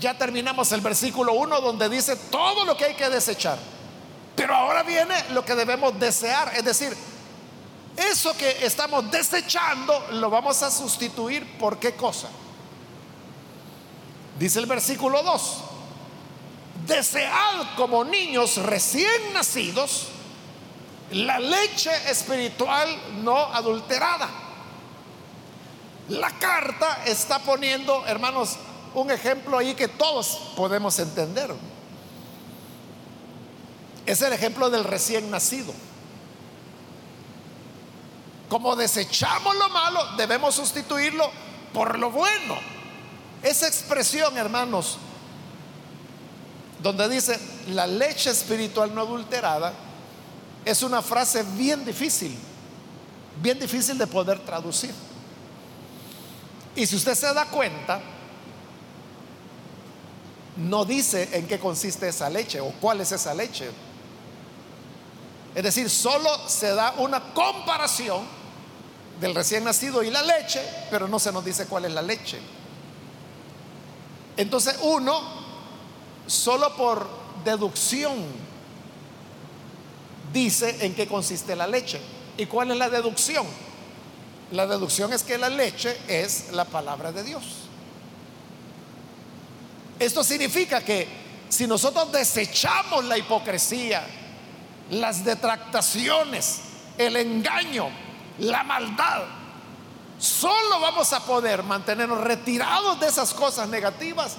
ya 0.00 0.16
terminamos 0.16 0.72
el 0.72 0.80
versículo 0.80 1.34
1 1.34 1.60
donde 1.60 1.90
dice 1.90 2.16
todo 2.30 2.64
lo 2.64 2.74
que 2.74 2.86
hay 2.86 2.94
que 2.94 3.10
desechar. 3.10 3.58
Pero 4.34 4.54
ahora 4.54 4.82
viene 4.82 5.14
lo 5.32 5.44
que 5.44 5.54
debemos 5.54 6.00
desear, 6.00 6.52
es 6.56 6.64
decir, 6.64 6.96
eso 7.96 8.34
que 8.36 8.64
estamos 8.64 9.10
desechando 9.10 10.06
lo 10.12 10.30
vamos 10.30 10.62
a 10.62 10.70
sustituir 10.70 11.58
por 11.58 11.78
qué 11.78 11.94
cosa. 11.94 12.28
Dice 14.38 14.58
el 14.58 14.66
versículo 14.66 15.22
2, 15.22 15.56
desead 16.86 17.74
como 17.76 18.04
niños 18.04 18.56
recién 18.56 19.34
nacidos 19.34 20.08
la 21.10 21.38
leche 21.38 21.90
espiritual 22.10 23.22
no 23.22 23.36
adulterada. 23.36 24.45
La 26.08 26.30
carta 26.30 27.02
está 27.04 27.40
poniendo, 27.40 28.06
hermanos, 28.06 28.56
un 28.94 29.10
ejemplo 29.10 29.58
ahí 29.58 29.74
que 29.74 29.88
todos 29.88 30.52
podemos 30.56 30.98
entender. 30.98 31.52
Es 34.06 34.22
el 34.22 34.32
ejemplo 34.32 34.70
del 34.70 34.84
recién 34.84 35.30
nacido. 35.30 35.72
Como 38.48 38.76
desechamos 38.76 39.56
lo 39.56 39.68
malo, 39.70 40.00
debemos 40.16 40.54
sustituirlo 40.54 41.28
por 41.74 41.98
lo 41.98 42.12
bueno. 42.12 42.56
Esa 43.42 43.66
expresión, 43.66 44.38
hermanos, 44.38 44.98
donde 46.80 47.08
dice 47.08 47.38
la 47.68 47.88
leche 47.88 48.30
espiritual 48.30 48.94
no 48.94 49.00
adulterada, 49.00 49.72
es 50.64 50.82
una 50.82 51.02
frase 51.02 51.42
bien 51.56 51.84
difícil, 51.84 52.36
bien 53.42 53.58
difícil 53.58 53.98
de 53.98 54.06
poder 54.06 54.38
traducir. 54.38 54.94
Y 56.76 56.86
si 56.86 56.96
usted 56.96 57.14
se 57.14 57.32
da 57.32 57.46
cuenta, 57.46 58.00
no 60.56 60.84
dice 60.84 61.30
en 61.32 61.46
qué 61.46 61.58
consiste 61.58 62.08
esa 62.08 62.30
leche 62.30 62.60
o 62.60 62.70
cuál 62.80 63.00
es 63.00 63.12
esa 63.12 63.34
leche. 63.34 63.70
Es 65.54 65.62
decir, 65.62 65.88
solo 65.88 66.30
se 66.48 66.74
da 66.74 66.94
una 66.98 67.32
comparación 67.32 68.26
del 69.20 69.34
recién 69.34 69.64
nacido 69.64 70.02
y 70.02 70.10
la 70.10 70.22
leche, 70.22 70.60
pero 70.90 71.08
no 71.08 71.18
se 71.18 71.32
nos 71.32 71.44
dice 71.44 71.66
cuál 71.66 71.86
es 71.86 71.92
la 71.92 72.02
leche. 72.02 72.38
Entonces 74.36 74.76
uno, 74.82 75.18
solo 76.26 76.76
por 76.76 77.08
deducción, 77.42 78.14
dice 80.30 80.84
en 80.84 80.94
qué 80.94 81.06
consiste 81.06 81.56
la 81.56 81.66
leche. 81.66 81.98
¿Y 82.36 82.44
cuál 82.44 82.70
es 82.70 82.76
la 82.76 82.90
deducción? 82.90 83.46
La 84.52 84.66
deducción 84.66 85.12
es 85.12 85.22
que 85.22 85.38
la 85.38 85.48
leche 85.48 85.98
es 86.06 86.52
la 86.52 86.64
palabra 86.64 87.10
de 87.10 87.24
Dios. 87.24 87.42
Esto 89.98 90.22
significa 90.22 90.82
que 90.82 91.08
si 91.48 91.66
nosotros 91.66 92.12
desechamos 92.12 93.04
la 93.06 93.18
hipocresía, 93.18 94.04
las 94.90 95.24
detractaciones, 95.24 96.60
el 96.96 97.16
engaño, 97.16 97.88
la 98.38 98.62
maldad, 98.62 99.22
solo 100.18 100.80
vamos 100.80 101.12
a 101.12 101.20
poder 101.20 101.62
mantenernos 101.62 102.20
retirados 102.20 103.00
de 103.00 103.08
esas 103.08 103.34
cosas 103.34 103.68
negativas 103.68 104.36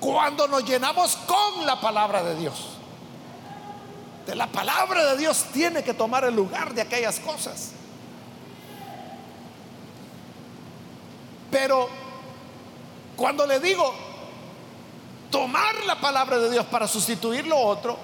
cuando 0.00 0.48
nos 0.48 0.64
llenamos 0.64 1.16
con 1.26 1.66
la 1.66 1.80
palabra 1.80 2.22
de 2.22 2.36
Dios. 2.36 2.68
De 4.26 4.34
la 4.34 4.46
palabra 4.46 5.04
de 5.04 5.18
Dios 5.18 5.44
tiene 5.52 5.82
que 5.82 5.94
tomar 5.94 6.24
el 6.24 6.34
lugar 6.34 6.72
de 6.72 6.82
aquellas 6.82 7.18
cosas. 7.20 7.72
Pero 11.52 11.86
cuando 13.14 13.46
le 13.46 13.60
digo 13.60 13.94
tomar 15.30 15.84
la 15.84 16.00
palabra 16.00 16.38
de 16.38 16.50
Dios 16.50 16.64
para 16.66 16.88
sustituir 16.88 17.46
lo 17.46 17.58
otro, 17.58 17.98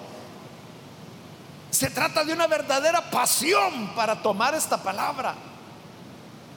se 1.70 1.88
trata 1.90 2.24
de 2.24 2.34
una 2.34 2.46
verdadera 2.46 3.10
pasión 3.10 3.94
para 3.96 4.22
tomar 4.22 4.54
esta 4.54 4.82
palabra. 4.82 5.34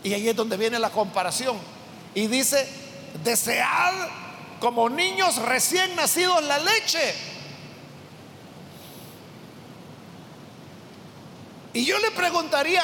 Y 0.03 0.13
ahí 0.13 0.27
es 0.27 0.35
donde 0.35 0.57
viene 0.57 0.79
la 0.79 0.89
comparación. 0.89 1.57
Y 2.13 2.27
dice, 2.27 2.67
desead 3.23 3.93
como 4.59 4.89
niños 4.89 5.37
recién 5.37 5.95
nacidos 5.95 6.43
la 6.43 6.59
leche. 6.59 7.15
Y 11.73 11.85
yo 11.85 11.97
le 11.99 12.11
preguntaría, 12.11 12.83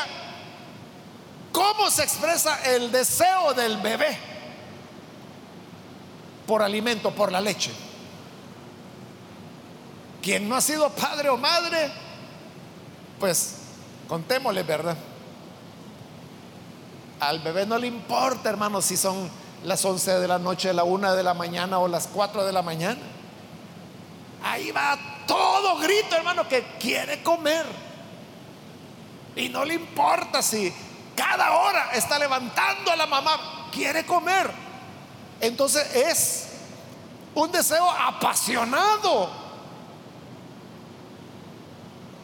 ¿cómo 1.57 1.89
se 1.89 2.03
expresa 2.03 2.63
el 2.71 2.91
deseo 2.91 3.51
del 3.55 3.77
bebé 3.77 4.15
por 6.45 6.61
alimento, 6.61 7.09
por 7.09 7.31
la 7.31 7.41
leche? 7.41 7.71
Quien 10.21 10.47
no 10.47 10.55
ha 10.55 10.61
sido 10.61 10.87
padre 10.91 11.29
o 11.29 11.37
madre, 11.37 11.91
pues 13.19 13.55
contémosle, 14.07 14.61
¿verdad? 14.61 14.95
Al 17.19 17.39
bebé 17.39 17.65
no 17.65 17.79
le 17.79 17.87
importa, 17.87 18.49
hermano, 18.49 18.79
si 18.79 18.95
son 18.95 19.27
las 19.63 19.83
11 19.83 20.19
de 20.19 20.27
la 20.27 20.37
noche, 20.37 20.71
la 20.73 20.83
1 20.83 21.15
de 21.15 21.23
la 21.23 21.33
mañana 21.33 21.79
o 21.79 21.87
las 21.87 22.05
4 22.05 22.45
de 22.45 22.53
la 22.53 22.61
mañana. 22.61 23.01
Ahí 24.43 24.69
va 24.69 24.95
todo 25.25 25.77
grito, 25.79 26.15
hermano, 26.15 26.47
que 26.47 26.63
quiere 26.79 27.23
comer. 27.23 27.65
Y 29.35 29.49
no 29.49 29.65
le 29.65 29.73
importa 29.73 30.43
si 30.43 30.71
cada 31.17 31.51
hora 31.57 31.89
está 31.93 32.17
levantando 32.17 32.91
a 32.91 32.95
la 32.95 33.07
mamá, 33.07 33.67
quiere 33.73 34.05
comer. 34.05 34.49
Entonces 35.41 35.93
es 35.93 36.47
un 37.35 37.51
deseo 37.51 37.91
apasionado 37.91 39.47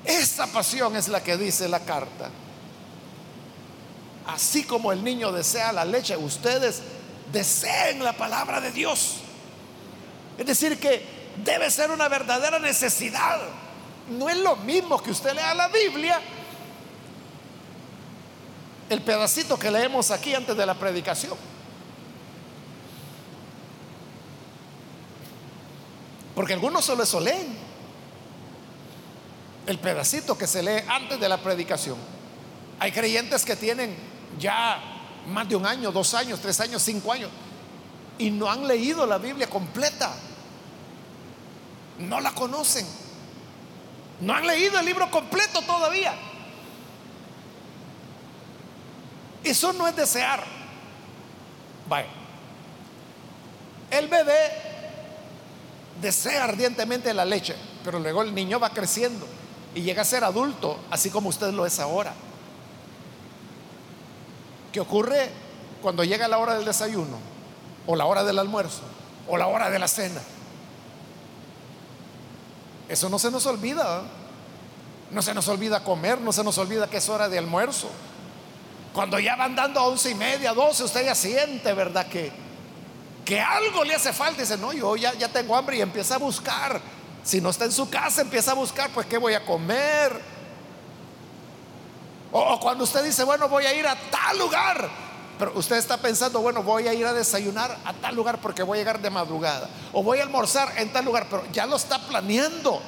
esa 0.06 0.48
pasión 0.48 0.96
es 0.96 1.08
la 1.08 1.24
que 1.24 1.38
dice 1.38 1.68
la 1.68 1.80
carta. 1.80 2.30
así 4.28 4.64
como 4.64 4.92
el 4.94 5.04
niño 5.04 5.34
desea 5.34 5.74
la 5.74 5.84
leche, 5.84 6.16
ustedes 6.16 6.82
deseen 7.32 8.04
la 8.04 8.14
palabra 8.14 8.62
de 8.62 8.72
Dios. 8.72 9.16
Es 10.38 10.46
decir, 10.46 10.80
que 10.80 11.06
debe 11.44 11.70
ser 11.70 11.92
una 11.92 12.08
verdadera 12.08 12.58
necesidad. 12.58 13.42
No 14.10 14.30
es 14.30 14.38
lo 14.38 14.56
mismo 14.58 15.02
que 15.02 15.12
usted 15.12 15.34
lea 15.34 15.54
la 15.54 15.68
Biblia, 15.68 16.22
el 18.94 19.02
pedacito 19.02 19.58
que 19.58 19.72
leemos 19.72 20.12
aquí 20.12 20.34
antes 20.34 20.56
de 20.56 20.66
la 20.66 20.76
predicación. 20.76 21.38
Porque 26.36 26.54
algunos 26.54 26.86
solo 26.86 27.04
eso 27.04 27.20
leen. 27.20 27.58
El 29.68 29.80
pedacito 29.80 30.38
que 30.38 30.48
se 30.48 30.64
lee 30.64 30.84
antes 30.88 31.20
de 31.20 31.30
la 31.30 31.38
predicación. 31.38 31.98
Hay 32.80 32.92
creyentes 32.92 33.46
que 33.46 33.56
tienen 33.56 33.96
ya 34.40 34.80
más 35.28 35.48
de 35.48 35.56
un 35.56 35.66
año, 35.66 35.92
dos 35.92 36.14
años, 36.14 36.40
tres 36.42 36.60
años, 36.60 36.82
cinco 36.82 37.12
años 37.12 37.30
y 38.18 38.32
no 38.32 38.50
han 38.50 38.68
leído 38.68 39.06
la 39.06 39.18
Biblia 39.18 39.50
completa. 39.50 40.14
No 42.00 42.20
la 42.20 42.32
conocen. 42.32 42.86
No 44.22 44.34
han 44.34 44.46
leído 44.46 44.80
el 44.80 44.86
libro 44.86 45.10
completo 45.10 45.62
todavía. 45.62 46.14
Eso 49.44 49.74
no 49.74 49.88
es 49.88 49.96
desear. 49.96 50.44
Vaya. 51.88 52.08
El 53.92 54.08
bebé 54.08 54.52
desea 56.02 56.46
ardientemente 56.46 57.14
la 57.14 57.26
leche, 57.26 57.56
pero 57.84 58.00
luego 58.00 58.22
el 58.22 58.34
niño 58.34 58.60
va 58.60 58.70
creciendo 58.70 59.28
y 59.76 59.82
llega 59.82 60.02
a 60.02 60.06
ser 60.06 60.24
adulto, 60.24 60.80
así 60.90 61.10
como 61.10 61.30
usted 61.30 61.52
lo 61.52 61.66
es 61.66 61.80
ahora. 61.80 62.14
¿Qué 64.72 64.80
ocurre 64.80 65.30
cuando 65.82 66.04
llega 66.04 66.28
la 66.28 66.38
hora 66.40 66.56
del 66.56 66.66
desayuno? 66.66 67.18
O 67.86 67.96
la 67.96 68.06
hora 68.06 68.24
del 68.24 68.40
almuerzo, 68.40 68.82
o 69.28 69.38
la 69.38 69.48
hora 69.48 69.70
de 69.70 69.78
la 69.78 69.88
cena. 69.88 70.22
Eso 72.88 73.10
no 73.10 73.20
se 73.20 73.30
nos 73.30 73.46
olvida. 73.46 74.00
¿eh? 74.00 74.04
No 75.12 75.22
se 75.22 75.34
nos 75.34 75.48
olvida 75.48 75.84
comer, 75.84 76.20
no 76.20 76.32
se 76.32 76.44
nos 76.44 76.58
olvida 76.58 76.90
que 76.90 76.98
es 76.98 77.10
hora 77.10 77.30
de 77.30 77.38
almuerzo. 77.38 77.90
Cuando 78.94 79.20
ya 79.20 79.36
van 79.36 79.56
dando 79.56 79.80
a 79.80 79.88
once 79.88 80.12
y 80.12 80.16
media, 80.16 80.54
doce, 80.54 80.84
usted 80.84 81.06
ya 81.06 81.16
siente, 81.16 81.74
¿verdad? 81.74 82.08
Que, 82.08 82.32
que 83.26 83.42
algo 83.42 83.84
le 83.84 83.96
hace 83.96 84.14
falta. 84.14 84.42
Dice, 84.42 84.58
no, 84.58 84.72
yo 84.72 84.96
ya, 84.96 85.14
ya 85.16 85.28
tengo 85.30 85.56
hambre 85.56 85.78
y 85.78 85.82
empieza 85.82 86.16
a 86.16 86.20
buscar. 86.20 86.80
Si 87.24 87.42
no 87.42 87.50
está 87.50 87.66
en 87.66 87.72
su 87.72 87.90
casa, 87.90 88.22
empieza 88.22 88.52
a 88.52 88.54
buscar, 88.54 88.92
pues, 88.92 89.08
¿qué 89.08 89.18
voy 89.18 89.34
a 89.34 89.44
comer? 89.44 90.22
O, 92.32 92.60
cuando 92.60 92.84
usted 92.84 93.04
dice, 93.04 93.24
bueno, 93.24 93.50
voy 93.50 93.66
a 93.66 93.74
ir 93.74 93.88
a 93.88 93.96
tal 93.96 94.38
lugar. 94.38 94.90
Pero 95.40 95.54
usted 95.56 95.78
está 95.78 95.98
pensando, 95.98 96.42
bueno, 96.42 96.62
voy 96.62 96.88
a 96.88 96.94
ir 96.94 97.06
a 97.08 97.14
desayunar 97.14 97.76
a 97.86 97.94
tal 97.94 98.16
lugar 98.16 98.40
porque 98.40 98.62
voy 98.62 98.78
a 98.78 98.82
llegar 98.82 99.02
de 99.02 99.10
madrugada. 99.10 99.70
O 99.92 100.04
voy 100.04 100.20
a 100.20 100.24
almorzar 100.24 100.72
en 100.78 100.94
tal 100.94 101.06
lugar, 101.06 101.26
pero 101.30 101.44
ya 101.52 101.66
lo 101.66 101.76
está 101.78 101.98
planeando. 101.98 102.80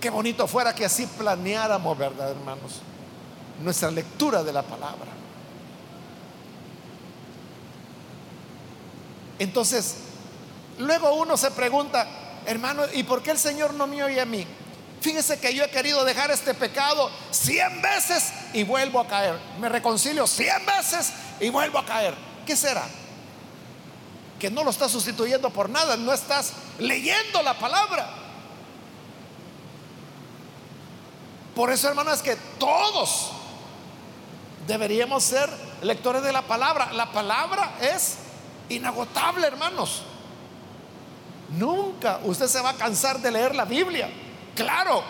Qué 0.00 0.10
bonito 0.10 0.48
fuera 0.48 0.74
que 0.74 0.84
así 0.84 1.06
planeáramos, 1.06 1.96
¿verdad, 1.96 2.30
hermanos? 2.30 2.80
Nuestra 3.62 3.90
lectura 3.90 4.42
de 4.42 4.52
la 4.52 4.62
palabra. 4.62 5.10
Entonces, 9.38 9.96
luego 10.78 11.14
uno 11.14 11.36
se 11.36 11.50
pregunta, 11.50 12.06
hermano, 12.46 12.82
¿y 12.92 13.02
por 13.04 13.22
qué 13.22 13.30
el 13.30 13.38
Señor 13.38 13.72
no 13.74 13.86
me 13.86 14.02
oye 14.02 14.20
a 14.20 14.26
mí? 14.26 14.46
Fíjese 15.00 15.40
que 15.40 15.54
yo 15.54 15.64
he 15.64 15.70
querido 15.70 16.04
dejar 16.04 16.30
este 16.30 16.52
pecado 16.52 17.10
cien 17.30 17.80
veces 17.80 18.32
y 18.52 18.64
vuelvo 18.64 19.00
a 19.00 19.06
caer. 19.06 19.38
Me 19.58 19.70
reconcilio 19.70 20.26
cien 20.26 20.64
veces 20.66 21.12
y 21.40 21.48
vuelvo 21.48 21.78
a 21.78 21.86
caer. 21.86 22.14
¿Qué 22.46 22.54
será? 22.54 22.84
Que 24.38 24.50
no 24.50 24.62
lo 24.62 24.70
estás 24.70 24.90
sustituyendo 24.90 25.48
por 25.48 25.70
nada, 25.70 25.96
no 25.96 26.12
estás 26.12 26.52
leyendo 26.78 27.42
la 27.42 27.58
palabra. 27.58 28.10
Por 31.54 31.70
eso, 31.72 31.88
hermano, 31.88 32.12
es 32.12 32.20
que 32.20 32.36
todos 32.58 33.32
deberíamos 34.70 35.24
ser 35.24 35.50
lectores 35.82 36.22
de 36.22 36.32
la 36.32 36.42
palabra. 36.42 36.92
La 36.92 37.10
palabra 37.10 37.72
es 37.80 38.16
inagotable, 38.68 39.46
hermanos. 39.46 40.02
Nunca 41.50 42.20
usted 42.24 42.46
se 42.46 42.60
va 42.60 42.70
a 42.70 42.74
cansar 42.74 43.18
de 43.18 43.32
leer 43.32 43.54
la 43.56 43.64
Biblia. 43.64 44.08
Claro, 44.54 45.02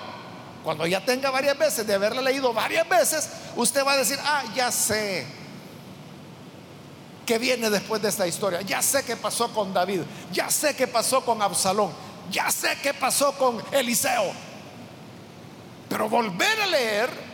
cuando 0.65 0.87
ya 0.87 1.05
tenga 1.05 1.31
varias 1.31 1.59
veces 1.59 1.87
de 1.87 1.95
haberla 1.95 2.23
leído 2.23 2.55
varias 2.55 2.89
veces, 2.89 3.29
usted 3.57 3.85
va 3.85 3.93
a 3.93 3.97
decir, 3.99 4.19
ah, 4.25 4.45
ya 4.55 4.73
sé 4.73 5.27
que 7.27 7.39
viene 7.39 7.69
después 7.69 8.01
de 8.01 8.09
esta 8.09 8.27
historia. 8.27 8.63
Ya 8.63 8.81
sé 8.81 9.05
qué 9.05 9.17
pasó 9.17 9.53
con 9.53 9.75
David. 9.75 10.01
Ya 10.33 10.51
sé 10.51 10.75
qué 10.75 10.87
pasó 10.87 11.23
con 11.23 11.43
Absalón. 11.43 11.93
Ya 12.31 12.51
sé 12.51 12.79
qué 12.83 12.95
pasó 12.95 13.33
con 13.33 13.63
Eliseo. 13.73 14.33
Pero 15.89 16.09
volver 16.09 16.61
a 16.61 16.67
leer 16.67 17.30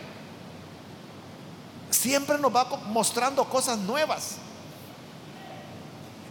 siempre 1.97 2.39
nos 2.39 2.55
va 2.55 2.65
mostrando 2.89 3.45
cosas 3.45 3.79
nuevas. 3.79 4.37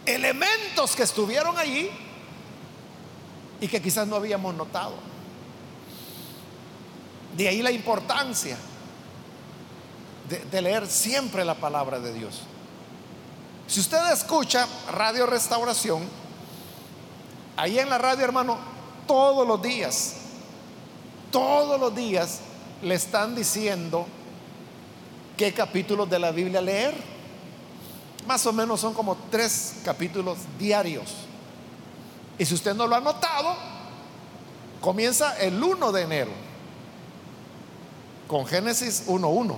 Elementos 0.05 0.95
que 0.95 1.03
estuvieron 1.03 1.57
allí 1.57 1.89
y 3.59 3.67
que 3.67 3.81
quizás 3.81 4.07
no 4.07 4.15
habíamos 4.15 4.53
notado. 4.53 4.93
De 7.35 7.47
ahí 7.47 7.61
la 7.61 7.71
importancia 7.71 8.57
de, 10.29 10.61
leer 10.61 10.87
siempre 10.87 11.43
la 11.43 11.55
palabra 11.55 11.99
de 11.99 12.13
Dios. 12.13 12.41
Si 13.67 13.79
usted 13.79 14.11
escucha 14.11 14.67
Radio 14.91 15.25
Restauración, 15.25 16.03
ahí 17.57 17.79
en 17.79 17.89
la 17.89 17.97
radio, 17.97 18.23
hermano, 18.23 18.57
todos 19.07 19.47
los 19.47 19.61
días, 19.61 20.15
todos 21.31 21.79
los 21.79 21.95
días 21.95 22.39
le 22.81 22.95
están 22.95 23.35
diciendo 23.35 24.05
qué 25.37 25.53
capítulos 25.53 26.09
de 26.09 26.19
la 26.19 26.31
Biblia 26.31 26.61
leer. 26.61 26.95
Más 28.27 28.45
o 28.45 28.53
menos 28.53 28.79
son 28.79 28.93
como 28.93 29.15
tres 29.29 29.75
capítulos 29.83 30.39
diarios. 30.57 31.13
Y 32.37 32.45
si 32.45 32.53
usted 32.53 32.73
no 32.73 32.87
lo 32.87 32.95
ha 32.95 32.99
notado, 32.99 33.55
comienza 34.81 35.37
el 35.37 35.61
1 35.61 35.91
de 35.91 36.01
enero 36.01 36.31
con 38.27 38.45
Génesis 38.45 39.07
1.1. 39.07 39.55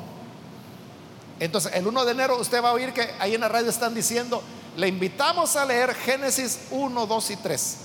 Entonces, 1.39 1.71
el 1.73 1.87
1 1.87 2.05
de 2.05 2.11
enero 2.11 2.37
usted 2.39 2.63
va 2.63 2.69
a 2.69 2.73
oír 2.73 2.93
que 2.93 3.09
ahí 3.19 3.35
en 3.35 3.41
la 3.41 3.47
radio 3.47 3.69
están 3.69 3.93
diciendo, 3.93 4.41
le 4.75 4.87
invitamos 4.87 5.55
a 5.55 5.65
leer 5.65 5.93
Génesis 5.95 6.59
1, 6.71 7.05
2 7.07 7.31
y 7.31 7.35
3. 7.37 7.77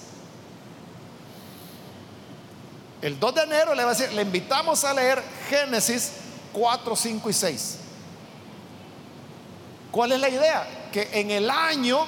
El 3.02 3.18
2 3.18 3.34
de 3.34 3.42
enero 3.42 3.74
le 3.74 3.84
va 3.84 3.90
a 3.90 3.94
decir, 3.94 4.12
le 4.12 4.22
invitamos 4.22 4.84
a 4.84 4.94
leer 4.94 5.22
Génesis 5.48 6.12
4, 6.52 6.96
5 6.96 7.30
y 7.30 7.32
6. 7.32 7.78
¿Cuál 9.92 10.12
es 10.12 10.20
la 10.20 10.30
idea? 10.30 10.88
Que 10.90 11.10
en 11.12 11.30
el 11.30 11.50
año 11.50 11.98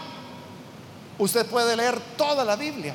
usted 1.19 1.47
puede 1.47 1.77
leer 1.77 2.01
toda 2.17 2.43
la 2.43 2.57
Biblia. 2.57 2.95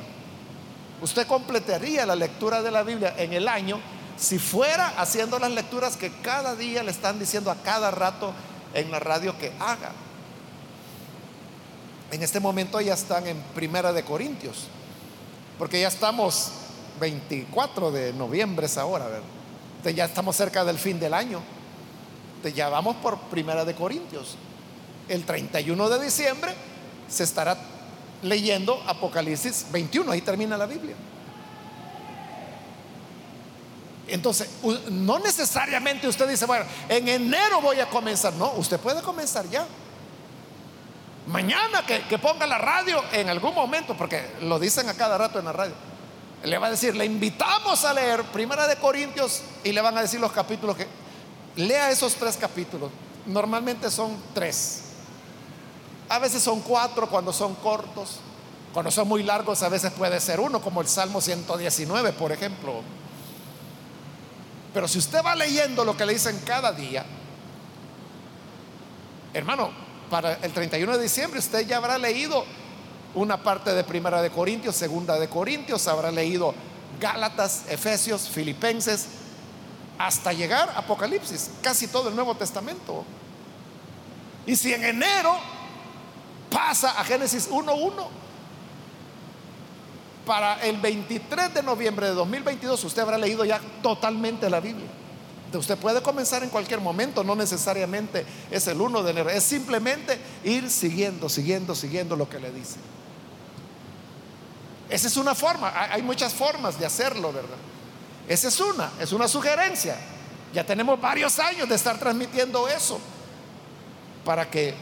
Usted 1.00 1.26
completaría 1.28 2.04
la 2.04 2.16
lectura 2.16 2.60
de 2.60 2.72
la 2.72 2.82
Biblia 2.82 3.14
en 3.16 3.32
el 3.32 3.46
año 3.46 3.80
si 4.18 4.38
fuera 4.38 4.88
haciendo 4.98 5.38
las 5.38 5.52
lecturas 5.52 5.96
que 5.96 6.10
cada 6.20 6.56
día 6.56 6.82
le 6.82 6.90
están 6.90 7.18
diciendo 7.18 7.52
a 7.52 7.54
cada 7.54 7.92
rato 7.92 8.34
en 8.74 8.90
la 8.90 8.98
radio 8.98 9.38
que 9.38 9.52
haga. 9.60 9.92
En 12.10 12.22
este 12.22 12.40
momento 12.40 12.80
ya 12.80 12.94
están 12.94 13.28
en 13.28 13.40
Primera 13.54 13.92
de 13.92 14.02
Corintios, 14.02 14.66
porque 15.56 15.80
ya 15.80 15.88
estamos 15.88 16.50
24 16.98 17.92
de 17.92 18.12
noviembre 18.12 18.66
es 18.66 18.76
ahora, 18.76 19.08
ya 19.84 20.04
estamos 20.04 20.36
cerca 20.36 20.64
del 20.64 20.78
fin 20.78 20.98
del 20.98 21.14
año. 21.14 21.40
ya 22.54 22.68
vamos 22.68 22.96
por 22.96 23.16
Primera 23.30 23.64
de 23.64 23.74
Corintios 23.74 24.36
el 25.10 25.24
31 25.24 25.88
de 25.88 26.04
diciembre 26.04 26.54
se 27.08 27.24
estará 27.24 27.56
leyendo 28.22 28.82
Apocalipsis 28.86 29.66
21, 29.72 30.10
ahí 30.12 30.20
termina 30.20 30.56
la 30.56 30.66
Biblia. 30.66 30.94
Entonces, 34.08 34.48
no 34.90 35.18
necesariamente 35.18 36.08
usted 36.08 36.28
dice, 36.28 36.44
bueno, 36.44 36.64
en 36.88 37.08
enero 37.08 37.60
voy 37.60 37.78
a 37.78 37.88
comenzar. 37.88 38.32
No, 38.34 38.52
usted 38.52 38.78
puede 38.80 39.02
comenzar 39.02 39.48
ya. 39.48 39.66
Mañana 41.26 41.84
que, 41.86 42.02
que, 42.02 42.18
ponga 42.18 42.46
la 42.46 42.58
radio 42.58 43.00
en 43.12 43.28
algún 43.28 43.54
momento, 43.54 43.96
porque 43.96 44.34
lo 44.42 44.58
dicen 44.58 44.88
a 44.88 44.94
cada 44.94 45.16
rato 45.16 45.38
en 45.38 45.44
la 45.44 45.52
radio, 45.52 45.74
le 46.42 46.58
va 46.58 46.68
a 46.68 46.70
decir, 46.70 46.96
le 46.96 47.04
invitamos 47.04 47.84
a 47.84 47.92
leer 47.92 48.24
Primera 48.24 48.66
de 48.66 48.76
Corintios 48.76 49.42
y 49.62 49.72
le 49.72 49.80
van 49.80 49.96
a 49.96 50.02
decir 50.02 50.18
los 50.18 50.32
capítulos 50.32 50.76
que 50.76 50.86
lea 51.56 51.90
esos 51.90 52.14
tres 52.14 52.36
capítulos. 52.36 52.90
Normalmente 53.26 53.90
son 53.90 54.16
tres. 54.34 54.79
A 56.10 56.18
veces 56.18 56.42
son 56.42 56.60
cuatro 56.60 57.08
cuando 57.08 57.32
son 57.32 57.54
cortos. 57.54 58.18
Cuando 58.74 58.90
son 58.90 59.08
muy 59.08 59.22
largos 59.22 59.62
a 59.62 59.68
veces 59.68 59.90
puede 59.92 60.20
ser 60.20 60.38
uno, 60.38 60.60
como 60.60 60.80
el 60.80 60.86
Salmo 60.86 61.20
119, 61.20 62.12
por 62.12 62.30
ejemplo. 62.30 62.82
Pero 64.74 64.86
si 64.86 64.98
usted 64.98 65.24
va 65.24 65.34
leyendo 65.34 65.84
lo 65.84 65.96
que 65.96 66.06
le 66.06 66.12
dicen 66.12 66.40
cada 66.44 66.70
día, 66.70 67.04
Hermano, 69.32 69.70
para 70.10 70.34
el 70.34 70.52
31 70.52 70.96
de 70.96 71.02
diciembre 71.04 71.38
usted 71.38 71.64
ya 71.66 71.76
habrá 71.76 71.98
leído 71.98 72.44
una 73.14 73.42
parte 73.42 73.72
de 73.72 73.84
Primera 73.84 74.20
de 74.22 74.30
Corintios, 74.30 74.74
Segunda 74.74 75.18
de 75.18 75.28
Corintios, 75.28 75.86
habrá 75.86 76.10
leído 76.10 76.52
Gálatas, 77.00 77.64
Efesios, 77.68 78.28
Filipenses, 78.28 79.06
hasta 79.98 80.32
llegar 80.32 80.70
a 80.70 80.78
Apocalipsis, 80.78 81.50
casi 81.62 81.86
todo 81.86 82.08
el 82.08 82.16
Nuevo 82.16 82.34
Testamento. 82.34 83.04
Y 84.46 84.56
si 84.56 84.74
en 84.74 84.84
enero 84.84 85.38
pasa 86.50 87.00
a 87.00 87.04
Génesis 87.04 87.48
1.1, 87.48 87.92
para 90.26 90.62
el 90.62 90.76
23 90.76 91.54
de 91.54 91.62
noviembre 91.62 92.06
de 92.06 92.14
2022 92.14 92.84
usted 92.84 93.02
habrá 93.02 93.18
leído 93.18 93.44
ya 93.44 93.60
totalmente 93.82 94.48
la 94.48 94.60
Biblia. 94.60 94.86
Usted 95.52 95.76
puede 95.76 96.00
comenzar 96.00 96.44
en 96.44 96.50
cualquier 96.50 96.80
momento, 96.80 97.24
no 97.24 97.34
necesariamente 97.34 98.24
es 98.50 98.68
el 98.68 98.80
1 98.80 99.02
de 99.02 99.10
enero, 99.10 99.30
es 99.30 99.42
simplemente 99.42 100.20
ir 100.44 100.70
siguiendo, 100.70 101.28
siguiendo, 101.28 101.74
siguiendo 101.74 102.14
lo 102.14 102.28
que 102.28 102.38
le 102.38 102.52
dice. 102.52 102.76
Esa 104.88 105.08
es 105.08 105.16
una 105.16 105.34
forma, 105.34 105.72
hay 105.74 106.02
muchas 106.02 106.32
formas 106.32 106.78
de 106.78 106.86
hacerlo, 106.86 107.32
¿verdad? 107.32 107.58
Esa 108.28 108.48
es 108.48 108.60
una, 108.60 108.92
es 109.00 109.10
una 109.12 109.26
sugerencia. 109.26 109.96
Ya 110.54 110.64
tenemos 110.64 111.00
varios 111.00 111.38
años 111.40 111.68
de 111.68 111.74
estar 111.74 111.98
transmitiendo 111.98 112.68
eso 112.68 113.00
para 114.24 114.48
que 114.48 114.74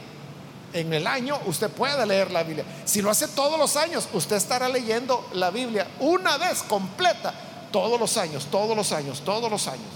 en 0.72 0.92
el 0.92 1.06
año 1.06 1.38
usted 1.46 1.70
pueda 1.70 2.04
leer 2.04 2.30
la 2.30 2.42
Biblia. 2.42 2.64
Si 2.84 3.00
lo 3.00 3.10
hace 3.10 3.28
todos 3.28 3.58
los 3.58 3.76
años, 3.76 4.08
usted 4.12 4.36
estará 4.36 4.68
leyendo 4.68 5.28
la 5.32 5.50
Biblia 5.50 5.86
una 6.00 6.36
vez 6.36 6.62
completa, 6.62 7.32
todos 7.72 7.98
los 7.98 8.16
años, 8.16 8.46
todos 8.50 8.76
los 8.76 8.92
años, 8.92 9.22
todos 9.24 9.50
los 9.50 9.66
años. 9.66 9.86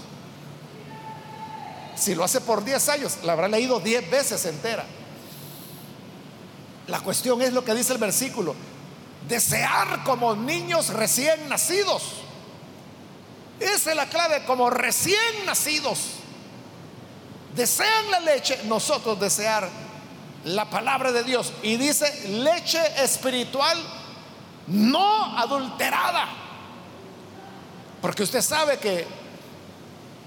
Si 1.95 2.15
lo 2.15 2.23
hace 2.23 2.41
por 2.41 2.63
10 2.63 2.89
años, 2.89 3.17
la 3.23 3.33
habrá 3.33 3.47
leído 3.47 3.79
10 3.79 4.09
veces 4.09 4.45
entera. 4.45 4.83
La 6.87 6.99
cuestión 6.99 7.41
es 7.41 7.53
lo 7.53 7.63
que 7.63 7.73
dice 7.75 7.93
el 7.93 7.99
versículo 7.99 8.55
desear 9.27 10.03
como 10.03 10.35
niños 10.35 10.89
recién 10.89 11.47
nacidos. 11.47 12.03
Esa 13.59 13.91
es 13.91 13.95
la 13.95 14.09
clave, 14.09 14.43
como 14.45 14.69
recién 14.69 15.45
nacidos. 15.45 15.99
Desean 17.55 18.11
la 18.11 18.19
leche, 18.19 18.59
nosotros 18.65 19.19
desear 19.19 19.69
la 20.45 20.69
palabra 20.69 21.11
de 21.11 21.23
Dios. 21.23 21.53
Y 21.61 21.77
dice 21.77 22.29
leche 22.29 22.79
espiritual 23.03 23.77
no 24.67 25.37
adulterada. 25.37 26.27
Porque 28.01 28.23
usted 28.23 28.41
sabe 28.41 28.77
que 28.77 29.05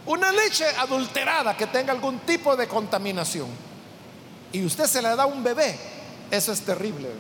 una 0.07 0.33
leche 0.33 0.65
adulterada 0.79 1.57
que 1.57 1.67
tenga 1.67 1.93
algún 1.93 2.21
tipo 2.21 2.57
de 2.57 2.69
contaminación 2.69 3.49
y 4.53 4.65
usted 4.65 4.87
se 4.87 5.03
la 5.03 5.17
da 5.17 5.25
a 5.25 5.27
un 5.27 5.43
bebé, 5.43 5.79
eso 6.31 6.53
es 6.53 6.63
terrible 6.63 7.11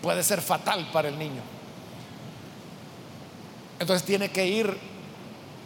puede 0.00 0.22
ser 0.22 0.40
fatal 0.40 0.88
para 0.92 1.08
el 1.08 1.18
niño. 1.18 1.42
Entonces 3.78 4.06
tiene 4.06 4.30
que 4.30 4.46
ir 4.46 4.76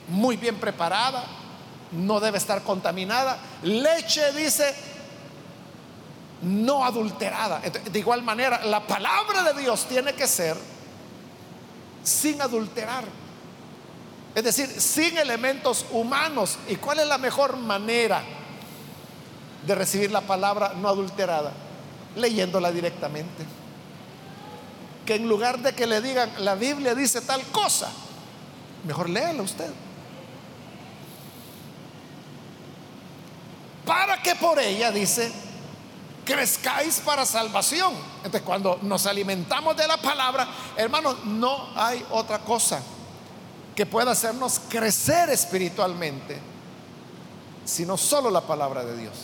muy 0.08 0.36
bien 0.36 0.56
preparada, 0.56 1.24
no 1.92 2.20
debe 2.20 2.38
estar 2.38 2.62
contaminada. 2.62 3.38
Leche 3.62 4.32
dice 4.32 4.74
no 6.44 6.84
adulterada. 6.84 7.60
De 7.60 7.98
igual 7.98 8.22
manera, 8.22 8.64
la 8.64 8.86
palabra 8.86 9.42
de 9.42 9.60
Dios 9.60 9.86
tiene 9.88 10.14
que 10.14 10.26
ser 10.26 10.56
sin 12.02 12.40
adulterar. 12.40 13.04
Es 14.34 14.44
decir, 14.44 14.68
sin 14.68 15.16
elementos 15.16 15.86
humanos. 15.90 16.58
¿Y 16.68 16.76
cuál 16.76 17.00
es 17.00 17.06
la 17.06 17.18
mejor 17.18 17.56
manera 17.56 18.22
de 19.66 19.74
recibir 19.74 20.10
la 20.10 20.20
palabra 20.20 20.74
no 20.76 20.88
adulterada? 20.88 21.52
Leyéndola 22.16 22.70
directamente 22.70 23.44
que 25.04 25.16
en 25.16 25.28
lugar 25.28 25.58
de 25.58 25.74
que 25.74 25.86
le 25.86 26.00
digan, 26.00 26.30
la 26.38 26.54
Biblia 26.54 26.94
dice 26.94 27.20
tal 27.20 27.42
cosa, 27.44 27.90
mejor 28.84 29.10
léala 29.10 29.42
usted. 29.42 29.70
Para 33.84 34.22
que 34.22 34.34
por 34.36 34.58
ella, 34.58 34.90
dice, 34.90 35.30
crezcáis 36.24 37.00
para 37.00 37.24
salvación. 37.26 37.92
Entonces, 38.18 38.42
cuando 38.42 38.78
nos 38.82 39.06
alimentamos 39.06 39.76
de 39.76 39.86
la 39.86 39.96
palabra, 39.96 40.48
hermanos, 40.76 41.24
no 41.24 41.68
hay 41.76 42.04
otra 42.10 42.40
cosa 42.40 42.80
que 43.74 43.86
pueda 43.86 44.12
hacernos 44.12 44.60
crecer 44.68 45.30
espiritualmente, 45.30 46.38
sino 47.64 47.96
solo 47.96 48.30
la 48.30 48.40
palabra 48.40 48.84
de 48.84 48.96
Dios. 48.96 49.14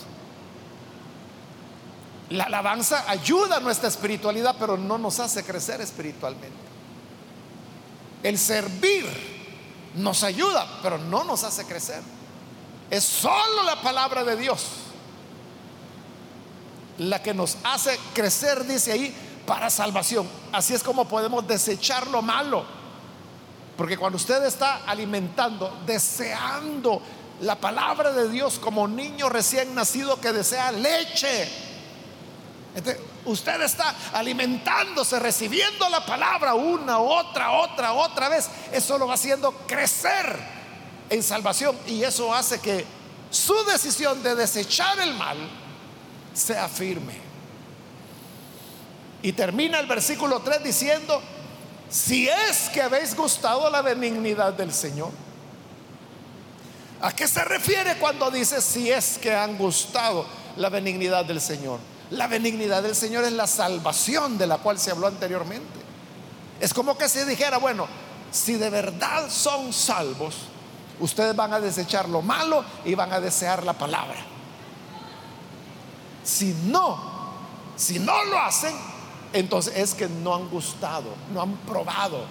La 2.31 2.45
alabanza 2.45 3.05
ayuda 3.09 3.57
a 3.57 3.61
nuestra 3.61 3.89
espiritualidad, 3.89 4.57
pero 4.59 4.77
no 4.77 4.99
nos 4.99 5.19
hace 5.19 5.43
crecer 5.45 5.81
espiritualmente. 5.81 6.71
El 8.23 8.39
servir 8.39 9.07
nos 9.97 10.23
ayuda, 10.23 10.79
pero 10.83 10.99
no 10.99 11.25
nos 11.25 11.43
hace 11.43 11.65
crecer. 11.65 12.03
Es 12.91 13.05
solo 13.05 13.63
la 13.65 13.81
palabra 13.83 14.25
de 14.25 14.37
Dios 14.37 14.67
la 17.01 17.23
que 17.23 17.33
nos 17.33 17.57
hace 17.65 17.99
crecer, 18.13 18.67
dice 18.67 18.93
ahí, 18.93 19.15
para 19.47 19.71
salvación. 19.71 20.29
Así 20.53 20.75
es 20.75 20.83
como 20.83 21.07
podemos 21.07 21.47
desechar 21.47 22.07
lo 22.09 22.21
malo. 22.21 22.63
Porque 23.77 23.97
cuando 23.97 24.17
usted 24.17 24.45
está 24.45 24.83
alimentando, 24.87 25.81
deseando 25.87 27.01
la 27.41 27.57
palabra 27.57 28.13
de 28.13 28.29
Dios 28.29 28.59
como 28.59 28.87
niño 28.87 29.31
recién 29.31 29.75
nacido 29.75 30.21
que 30.21 30.31
desea 30.33 30.73
leche, 30.73 31.49
usted 33.25 33.63
está 33.63 33.95
alimentándose, 34.13 35.19
recibiendo 35.19 35.89
la 35.89 36.05
palabra 36.05 36.53
una, 36.53 36.99
otra, 36.99 37.53
otra, 37.53 37.95
otra 37.95 38.29
vez. 38.29 38.51
Eso 38.73 38.99
lo 38.99 39.07
va 39.07 39.15
haciendo 39.15 39.53
crecer 39.67 40.39
en 41.09 41.23
salvación 41.23 41.75
y 41.87 42.03
eso 42.03 42.35
hace 42.35 42.61
que 42.61 42.85
su 43.31 43.55
decisión 43.65 44.23
de 44.23 44.35
desechar 44.35 45.01
el 45.01 45.15
mal 45.15 45.39
sea 46.33 46.69
firme. 46.69 47.15
Y 49.23 49.33
termina 49.33 49.79
el 49.79 49.87
versículo 49.87 50.41
3 50.41 50.65
diciendo, 50.65 51.21
si 51.91 52.29
es 52.29 52.69
que 52.73 52.81
habéis 52.81 53.15
gustado 53.15 53.69
la 53.69 53.83
benignidad 53.83 54.53
del 54.53 54.73
Señor. 54.73 55.11
¿A 57.03 57.13
qué 57.13 57.27
se 57.27 57.45
refiere 57.45 57.97
cuando 57.97 58.31
dice 58.31 58.61
si 58.61 58.91
es 58.91 59.19
que 59.19 59.35
han 59.35 59.57
gustado 59.59 60.25
la 60.57 60.69
benignidad 60.69 61.25
del 61.25 61.41
Señor? 61.41 61.81
La 62.11 62.27
benignidad 62.27 62.83
del 62.83 62.95
Señor 62.95 63.25
es 63.25 63.33
la 63.33 63.47
salvación 63.47 64.39
de 64.39 64.47
la 64.47 64.59
cual 64.59 64.79
se 64.79 64.91
habló 64.91 65.07
anteriormente. 65.07 65.81
Es 66.61 66.75
como 66.75 66.97
que 66.97 67.09
se 67.09 67.25
dijera, 67.25 67.59
bueno, 67.59 67.87
si 68.31 68.55
de 68.55 68.71
verdad 68.71 69.29
son 69.31 69.73
salvos, 69.73 70.35
ustedes 71.01 71.35
van 71.35 71.55
a 71.55 71.61
desechar 71.61 72.09
lo 72.09 72.23
malo 72.23 72.65
y 72.85 72.95
van 72.95 73.13
a 73.13 73.21
desear 73.21 73.65
la 73.65 73.73
palabra. 73.73 74.25
Si 76.31 76.55
no, 76.67 76.97
si 77.75 77.99
no 77.99 78.25
lo 78.27 78.39
hacen, 78.39 78.73
entonces 79.33 79.77
es 79.77 79.95
que 79.95 80.09
no 80.09 80.33
han 80.33 80.49
gustado, 80.49 81.13
no 81.35 81.43
han 81.43 81.57
probado 81.57 82.25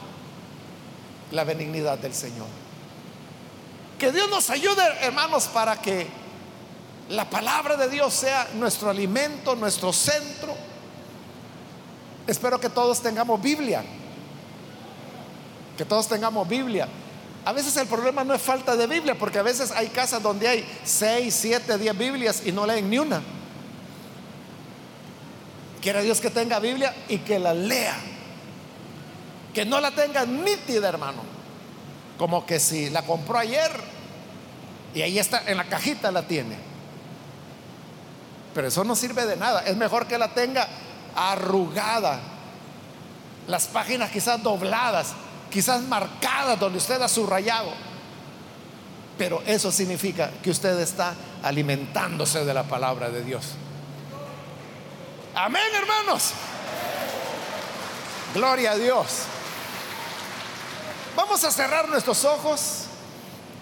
la 1.32 1.43
benignidad 1.43 1.97
del 1.97 2.14
Señor. 2.14 2.47
Que 3.97 4.14
Dios 4.14 4.30
nos 4.30 4.50
ayude, 4.50 4.82
hermanos, 5.02 5.47
para 5.47 5.82
que 5.82 6.08
la 7.10 7.30
palabra 7.30 7.76
de 7.76 7.89
Dios 7.89 8.14
sea 8.14 8.47
nuestro 8.54 8.89
alimento, 8.89 9.54
nuestro 9.54 9.91
centro. 9.91 10.56
Espero 12.26 12.58
que 12.58 12.70
todos 12.70 13.02
tengamos 13.02 13.41
Biblia. 13.41 13.84
Que 15.78 15.84
todos 15.84 16.08
tengamos 16.08 16.47
Biblia. 16.47 16.88
A 17.43 17.52
veces 17.52 17.76
el 17.76 17.88
problema 17.88 18.24
no 18.24 18.34
es 18.34 18.41
falta 18.41 18.78
de 18.78 18.88
Biblia, 18.88 19.20
porque 19.20 19.39
a 19.39 19.43
veces 19.43 19.72
hay 19.72 19.88
casas 19.88 20.24
donde 20.24 20.47
hay 20.47 20.82
6, 20.86 21.36
7, 21.38 21.78
10 21.78 21.97
Biblias 21.97 22.43
y 22.45 22.54
no 22.54 22.66
leen 22.66 22.89
ni 22.89 22.97
una. 22.97 23.39
Quiere 25.82 26.04
Dios 26.04 26.20
que 26.20 26.30
tenga 26.30 26.60
Biblia 26.60 26.94
y 27.08 27.20
que 27.20 27.40
la 27.40 27.54
lea. 27.54 27.96
Que 29.54 29.66
no 29.66 29.80
la 29.80 29.92
tenga 29.92 30.26
nítida, 30.26 30.90
hermano. 30.90 31.22
Como 32.18 32.46
que 32.46 32.60
si 32.60 32.90
la 32.90 33.04
compró 33.04 33.38
ayer 33.38 33.72
y 34.94 35.02
ahí 35.02 35.20
está, 35.20 35.44
en 35.46 35.58
la 35.58 35.66
cajita 35.66 36.12
la 36.12 36.24
tiene. 36.24 36.56
Pero 38.54 38.68
eso 38.68 38.84
no 38.84 38.96
sirve 38.96 39.26
de 39.26 39.38
nada. 39.38 39.62
Es 39.62 39.78
mejor 39.78 40.08
que 40.08 40.18
la 40.18 40.30
tenga 40.30 40.68
arrugada. 41.16 42.20
Las 43.48 43.68
páginas 43.68 44.12
quizás 44.12 44.42
dobladas, 44.44 45.14
quizás 45.50 45.82
marcadas 45.84 46.60
donde 46.60 46.78
usted 46.78 47.02
ha 47.02 47.08
subrayado. 47.08 47.72
Pero 49.18 49.42
eso 49.46 49.72
significa 49.72 50.32
que 50.44 50.50
usted 50.50 50.80
está 50.80 51.14
alimentándose 51.44 52.44
de 52.46 52.54
la 52.54 52.64
palabra 52.64 53.10
de 53.10 53.24
Dios. 53.24 53.56
Amén, 55.42 55.74
hermanos. 55.74 56.34
Gloria 58.34 58.72
a 58.72 58.76
Dios. 58.76 59.22
Vamos 61.16 61.42
a 61.46 61.52
cerrar 61.52 61.88
nuestros 61.88 62.26
ojos 62.26 62.88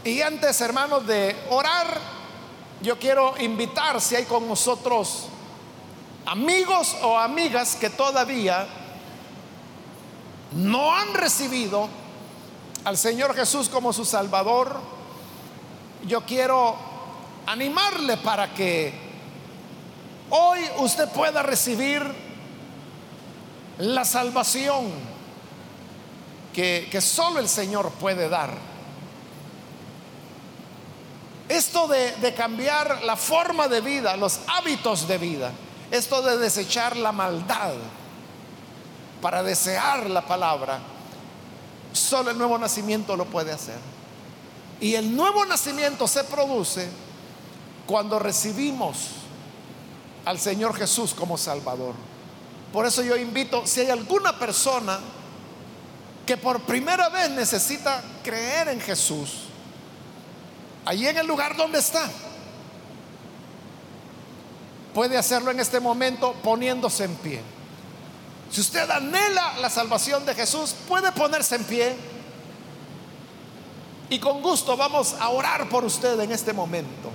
y 0.04 0.24
antes, 0.24 0.60
hermanos, 0.62 1.06
de 1.06 1.36
orar, 1.52 2.00
yo 2.82 2.98
quiero 2.98 3.36
invitar 3.38 4.02
si 4.02 4.16
hay 4.16 4.26
con 4.26 4.48
nosotros 4.48 5.28
amigos 6.26 6.98
o 7.04 7.16
amigas 7.16 7.76
que 7.76 7.92
todavía 7.92 8.68
no 10.54 10.96
han 10.96 11.14
recibido 11.14 11.88
al 12.86 12.98
Señor 12.98 13.36
Jesús 13.36 13.70
como 13.70 13.94
su 13.94 14.04
Salvador, 14.04 14.80
yo 16.08 16.26
quiero 16.26 16.76
animarle 17.46 18.18
para 18.18 18.52
que 18.52 19.07
hoy 20.30 20.60
usted 20.78 21.10
pueda 21.10 21.44
recibir 21.44 22.04
la 23.80 24.06
salvación 24.06 24.92
que, 26.54 27.00
solo 27.02 27.40
el 27.40 27.48
Señor 27.48 27.92
puede 27.92 28.30
dar. 28.30 28.52
Esto 31.48 31.88
de, 31.88 32.14
de 32.18 32.34
cambiar 32.34 33.04
la 33.04 33.16
forma 33.16 33.68
de 33.68 33.80
vida, 33.80 34.18
los 34.18 34.40
hábitos 34.48 35.08
de 35.08 35.18
vida, 35.18 35.52
esto 35.92 36.22
de 36.22 36.38
desechar 36.38 36.98
la 36.98 37.12
maldad 37.12 37.74
para 39.22 39.44
desear 39.44 40.10
la 40.10 40.26
palabra, 40.26 40.80
solo 41.94 42.32
el 42.32 42.38
nuevo 42.38 42.58
nacimiento 42.58 43.16
lo 43.16 43.26
puede 43.26 43.52
hacer. 43.52 43.80
Y 44.80 44.96
el 44.96 45.16
nuevo 45.16 45.46
nacimiento 45.46 46.08
se 46.08 46.24
produce 46.24 46.88
cuando 47.86 48.20
recibimos 48.20 48.98
al 50.28 50.38
Señor 50.40 50.76
Jesús 50.76 51.14
como 51.14 51.38
Salvador. 51.38 51.96
Por 52.74 52.86
eso 52.86 53.02
yo 53.02 53.16
invito, 53.16 53.66
si 53.66 53.80
hay 53.80 53.90
alguna 53.90 54.38
persona 54.38 55.00
que 56.26 56.36
por 56.36 56.60
primera 56.64 57.08
vez 57.08 57.30
necesita 57.30 58.04
creer 58.26 58.68
en 58.68 58.82
Jesús, 58.82 59.44
allí 60.84 61.08
en 61.08 61.18
el 61.18 61.26
lugar 61.26 61.56
donde 61.56 61.80
está, 61.80 62.10
puede 64.94 65.18
hacerlo 65.18 65.50
en 65.50 65.62
este 65.62 65.80
momento 65.80 66.34
poniéndose 66.44 67.06
en 67.06 67.16
pie. 67.16 67.42
Si 68.52 68.60
usted 68.60 68.90
anhela 68.92 69.58
la 69.62 69.70
salvación 69.70 70.26
de 70.26 70.36
Jesús, 70.36 70.76
puede 70.90 71.10
ponerse 71.14 71.56
en 71.56 71.64
pie. 71.64 71.96
Y 74.10 74.20
con 74.20 74.42
gusto 74.42 74.76
vamos 74.76 75.16
a 75.22 75.30
orar 75.30 75.70
por 75.70 75.86
usted 75.86 76.20
en 76.20 76.34
este 76.34 76.52
momento. 76.52 77.12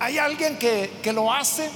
¿Hay 0.00 0.18
alguien 0.18 0.58
que, 0.58 1.00
que 1.02 1.12
lo 1.12 1.32
hace? 1.32 1.68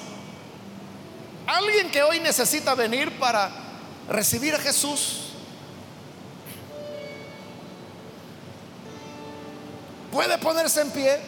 ¿Alguien 1.46 1.90
que 1.90 2.02
hoy 2.02 2.20
necesita 2.20 2.74
venir 2.74 3.18
para 3.18 3.50
recibir 4.08 4.54
a 4.54 4.58
Jesús? 4.58 5.32
¿Puede 10.12 10.38
ponerse 10.38 10.82
en 10.82 10.90
pie? 10.90 11.18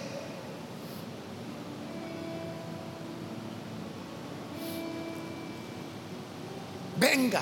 Venga. 6.96 7.40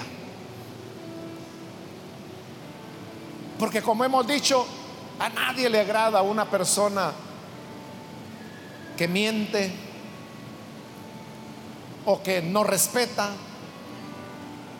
Porque 3.58 3.82
como 3.82 4.04
hemos 4.04 4.26
dicho, 4.26 4.66
a 5.18 5.28
nadie 5.28 5.68
le 5.68 5.80
agrada 5.80 6.22
una 6.22 6.48
persona 6.48 7.12
que 9.02 9.08
miente 9.08 9.68
o 12.06 12.22
que 12.22 12.40
no 12.40 12.62
respeta 12.62 13.30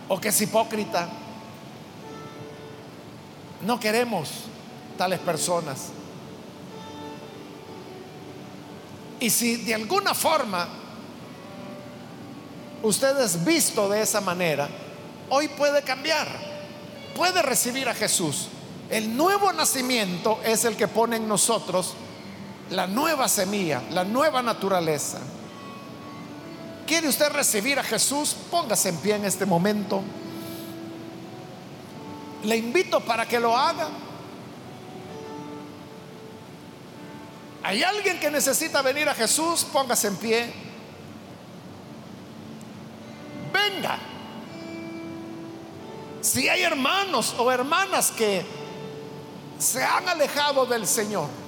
o 0.08 0.20
que 0.20 0.28
es 0.28 0.40
hipócrita. 0.40 1.08
No 3.62 3.80
queremos 3.80 4.28
tales 4.96 5.18
personas. 5.18 5.88
Y 9.18 9.28
si 9.28 9.56
de 9.56 9.74
alguna 9.74 10.14
forma 10.14 10.68
usted 12.84 13.18
es 13.22 13.44
visto 13.44 13.88
de 13.88 14.02
esa 14.02 14.20
manera, 14.20 14.68
hoy 15.30 15.48
puede 15.48 15.82
cambiar, 15.82 16.28
puede 17.16 17.42
recibir 17.42 17.88
a 17.88 17.94
Jesús. 17.94 18.46
El 18.88 19.16
nuevo 19.16 19.52
nacimiento 19.52 20.38
es 20.44 20.64
el 20.64 20.76
que 20.76 20.86
pone 20.86 21.16
en 21.16 21.26
nosotros 21.26 21.96
la 22.72 22.86
nueva 22.86 23.28
semilla, 23.28 23.82
la 23.90 24.04
nueva 24.04 24.42
naturaleza. 24.42 25.18
¿Quiere 26.86 27.08
usted 27.08 27.30
recibir 27.30 27.78
a 27.78 27.82
Jesús? 27.82 28.34
Póngase 28.50 28.88
en 28.88 28.96
pie 28.96 29.16
en 29.16 29.24
este 29.24 29.46
momento. 29.46 30.02
Le 32.42 32.56
invito 32.56 33.00
para 33.00 33.26
que 33.26 33.38
lo 33.38 33.56
haga. 33.56 33.88
¿Hay 37.62 37.82
alguien 37.82 38.18
que 38.18 38.30
necesita 38.30 38.82
venir 38.82 39.08
a 39.08 39.14
Jesús? 39.14 39.64
Póngase 39.64 40.08
en 40.08 40.16
pie. 40.16 40.52
Venga. 43.52 43.98
Si 46.20 46.48
hay 46.48 46.62
hermanos 46.62 47.34
o 47.38 47.50
hermanas 47.52 48.10
que 48.10 48.44
se 49.58 49.84
han 49.84 50.08
alejado 50.08 50.66
del 50.66 50.86
Señor, 50.86 51.41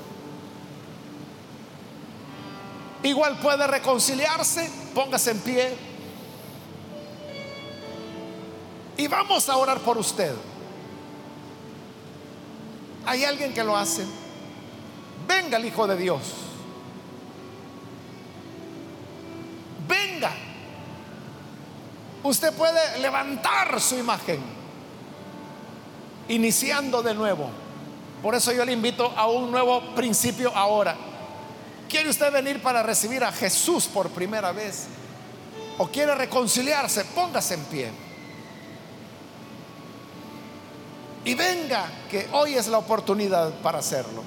igual 3.04 3.38
puede 3.38 3.66
reconciliarse, 3.66 4.70
póngase 4.94 5.30
en 5.30 5.38
pie. 5.40 5.76
Y 8.96 9.06
vamos 9.06 9.48
a 9.48 9.56
orar 9.56 9.78
por 9.80 9.98
usted. 9.98 10.34
¿Hay 13.06 13.24
alguien 13.24 13.52
que 13.52 13.62
lo 13.62 13.76
hace? 13.76 14.04
Venga 15.28 15.58
el 15.58 15.66
Hijo 15.66 15.86
de 15.86 15.96
Dios. 15.96 16.22
Venga. 19.86 20.32
Usted 22.22 22.54
puede 22.54 22.98
levantar 23.00 23.78
su 23.80 23.98
imagen, 23.98 24.40
iniciando 26.28 27.02
de 27.02 27.14
nuevo. 27.14 27.50
Por 28.22 28.34
eso 28.34 28.52
yo 28.52 28.64
le 28.64 28.72
invito 28.72 29.12
a 29.14 29.26
un 29.28 29.50
nuevo 29.50 29.94
principio 29.94 30.50
ahora. 30.56 30.96
¿Quiere 31.88 32.10
usted 32.10 32.32
venir 32.32 32.60
para 32.62 32.82
recibir 32.82 33.22
a 33.22 33.32
Jesús 33.32 33.86
por 33.86 34.10
primera 34.10 34.52
vez? 34.52 34.86
¿O 35.78 35.88
quiere 35.88 36.14
reconciliarse? 36.14 37.04
Póngase 37.04 37.54
en 37.54 37.64
pie. 37.64 37.92
Y 41.24 41.34
venga, 41.34 41.86
que 42.10 42.28
hoy 42.32 42.54
es 42.54 42.66
la 42.66 42.78
oportunidad 42.78 43.50
para 43.60 43.78
hacerlo. 43.78 44.22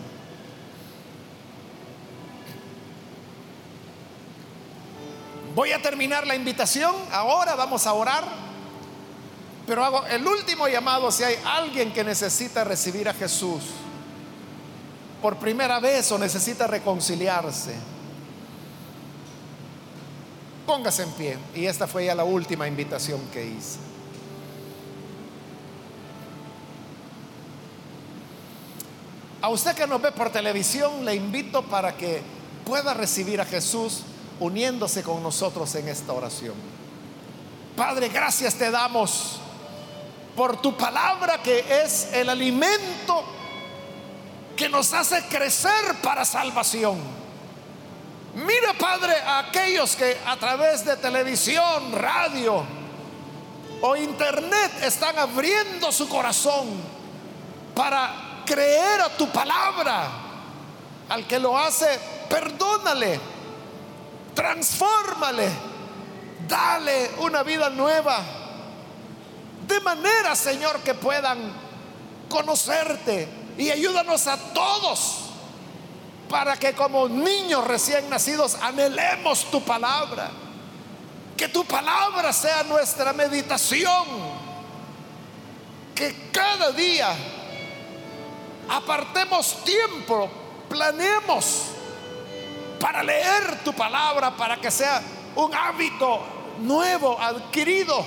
Voy 5.53 5.71
a 5.71 5.81
terminar 5.81 6.27
la 6.27 6.35
invitación, 6.35 6.95
ahora 7.11 7.55
vamos 7.55 7.87
a 7.87 7.93
orar, 7.93 8.23
pero 9.65 9.83
hago 9.83 10.05
el 10.05 10.25
último 10.25 10.67
llamado 10.67 11.11
si 11.11 11.23
hay 11.23 11.35
alguien 11.43 11.91
que 11.91 12.03
necesita 12.03 12.63
recibir 12.63 13.09
a 13.09 13.13
Jesús 13.13 13.63
por 15.21 15.37
primera 15.37 15.79
vez 15.79 16.11
o 16.11 16.17
necesita 16.17 16.67
reconciliarse. 16.67 17.75
Póngase 20.65 21.03
en 21.03 21.11
pie. 21.11 21.37
Y 21.55 21.65
esta 21.65 21.87
fue 21.87 22.05
ya 22.05 22.15
la 22.15 22.23
última 22.23 22.67
invitación 22.67 23.21
que 23.31 23.45
hice. 23.45 23.79
A 29.41 29.49
usted 29.49 29.75
que 29.75 29.87
nos 29.87 30.01
ve 30.01 30.11
por 30.11 30.29
televisión, 30.29 31.05
le 31.05 31.15
invito 31.15 31.63
para 31.63 31.95
que 31.95 32.21
pueda 32.65 32.93
recibir 32.93 33.39
a 33.39 33.45
Jesús 33.45 34.01
uniéndose 34.39 35.03
con 35.03 35.23
nosotros 35.23 35.73
en 35.75 35.87
esta 35.87 36.11
oración. 36.11 36.55
Padre, 37.75 38.09
gracias 38.09 38.55
te 38.55 38.69
damos 38.69 39.39
por 40.35 40.61
tu 40.61 40.75
palabra 40.75 41.41
que 41.41 41.63
es 41.83 42.09
el 42.13 42.29
alimento 42.29 43.36
que 44.57 44.67
nos 44.67 44.91
hace 44.93 45.23
crecer 45.27 45.95
para 46.03 46.25
salvación. 46.25 46.99
Mira, 48.35 48.73
Padre, 48.77 49.15
a 49.15 49.39
aquellos 49.39 49.95
que 49.95 50.17
a 50.25 50.35
través 50.35 50.83
de 50.83 50.97
televisión, 50.97 51.93
radio 51.93 52.65
o 53.81 53.95
internet 53.95 54.71
están 54.81 55.17
abriendo 55.17 55.91
su 55.93 56.09
corazón 56.09 56.67
para 57.73 58.43
creer 58.45 58.99
a 58.99 59.09
tu 59.09 59.29
palabra. 59.29 60.09
Al 61.07 61.25
que 61.25 61.39
lo 61.39 61.57
hace, 61.57 61.87
perdónale 62.29 63.37
transfórmale, 64.37 65.49
dale 66.47 67.09
una 67.21 67.41
vida 67.41 67.71
nueva. 67.71 68.19
De 69.67 69.79
manera, 69.79 70.35
Señor, 70.35 70.81
que 70.81 70.93
puedan 70.93 71.39
conocerte 72.29 73.27
y 73.57 73.71
ayúdanos 73.71 74.27
a 74.27 74.37
todos 74.53 75.27
para 76.29 76.57
que 76.57 76.73
como 76.73 77.07
niños 77.07 77.65
recién 77.65 78.09
nacidos 78.09 78.55
anhelemos 78.61 79.45
tu 79.49 79.63
palabra. 79.63 80.29
Que 81.35 81.47
tu 81.47 81.65
palabra 81.65 82.33
sea 82.33 82.63
nuestra 82.63 83.13
meditación. 83.13 84.05
Que 85.95 86.29
cada 86.31 86.71
día 86.71 87.15
apartemos 88.69 89.63
tiempo, 89.63 90.29
planeemos 90.69 91.63
para 92.79 93.01
leer 93.01 93.63
tu 93.63 93.73
palabra, 93.73 94.35
para 94.37 94.57
que 94.57 94.69
sea 94.69 95.01
un 95.35 95.53
hábito 95.55 96.21
nuevo, 96.59 97.19
adquirido, 97.19 98.05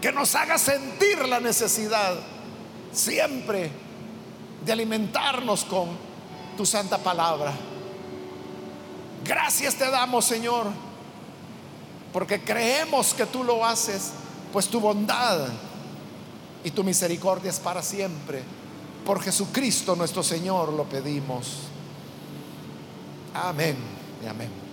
que 0.00 0.10
nos 0.10 0.34
haga 0.34 0.58
sentir 0.58 1.26
la 1.28 1.38
necesidad 1.38 2.16
siempre 2.96 3.70
de 4.64 4.72
alimentarnos 4.72 5.64
con 5.64 5.88
tu 6.56 6.64
santa 6.64 6.98
palabra. 6.98 7.52
Gracias 9.24 9.74
te 9.74 9.90
damos, 9.90 10.24
Señor, 10.24 10.66
porque 12.12 12.40
creemos 12.40 13.12
que 13.12 13.26
tú 13.26 13.44
lo 13.44 13.64
haces, 13.64 14.12
pues 14.52 14.68
tu 14.68 14.80
bondad 14.80 15.48
y 16.64 16.70
tu 16.70 16.82
misericordia 16.82 17.50
es 17.50 17.60
para 17.60 17.82
siempre. 17.82 18.42
Por 19.04 19.20
Jesucristo 19.22 19.94
nuestro 19.94 20.22
Señor 20.22 20.72
lo 20.72 20.84
pedimos. 20.84 21.58
Amén 23.34 23.76
y 24.24 24.26
amén. 24.26 24.65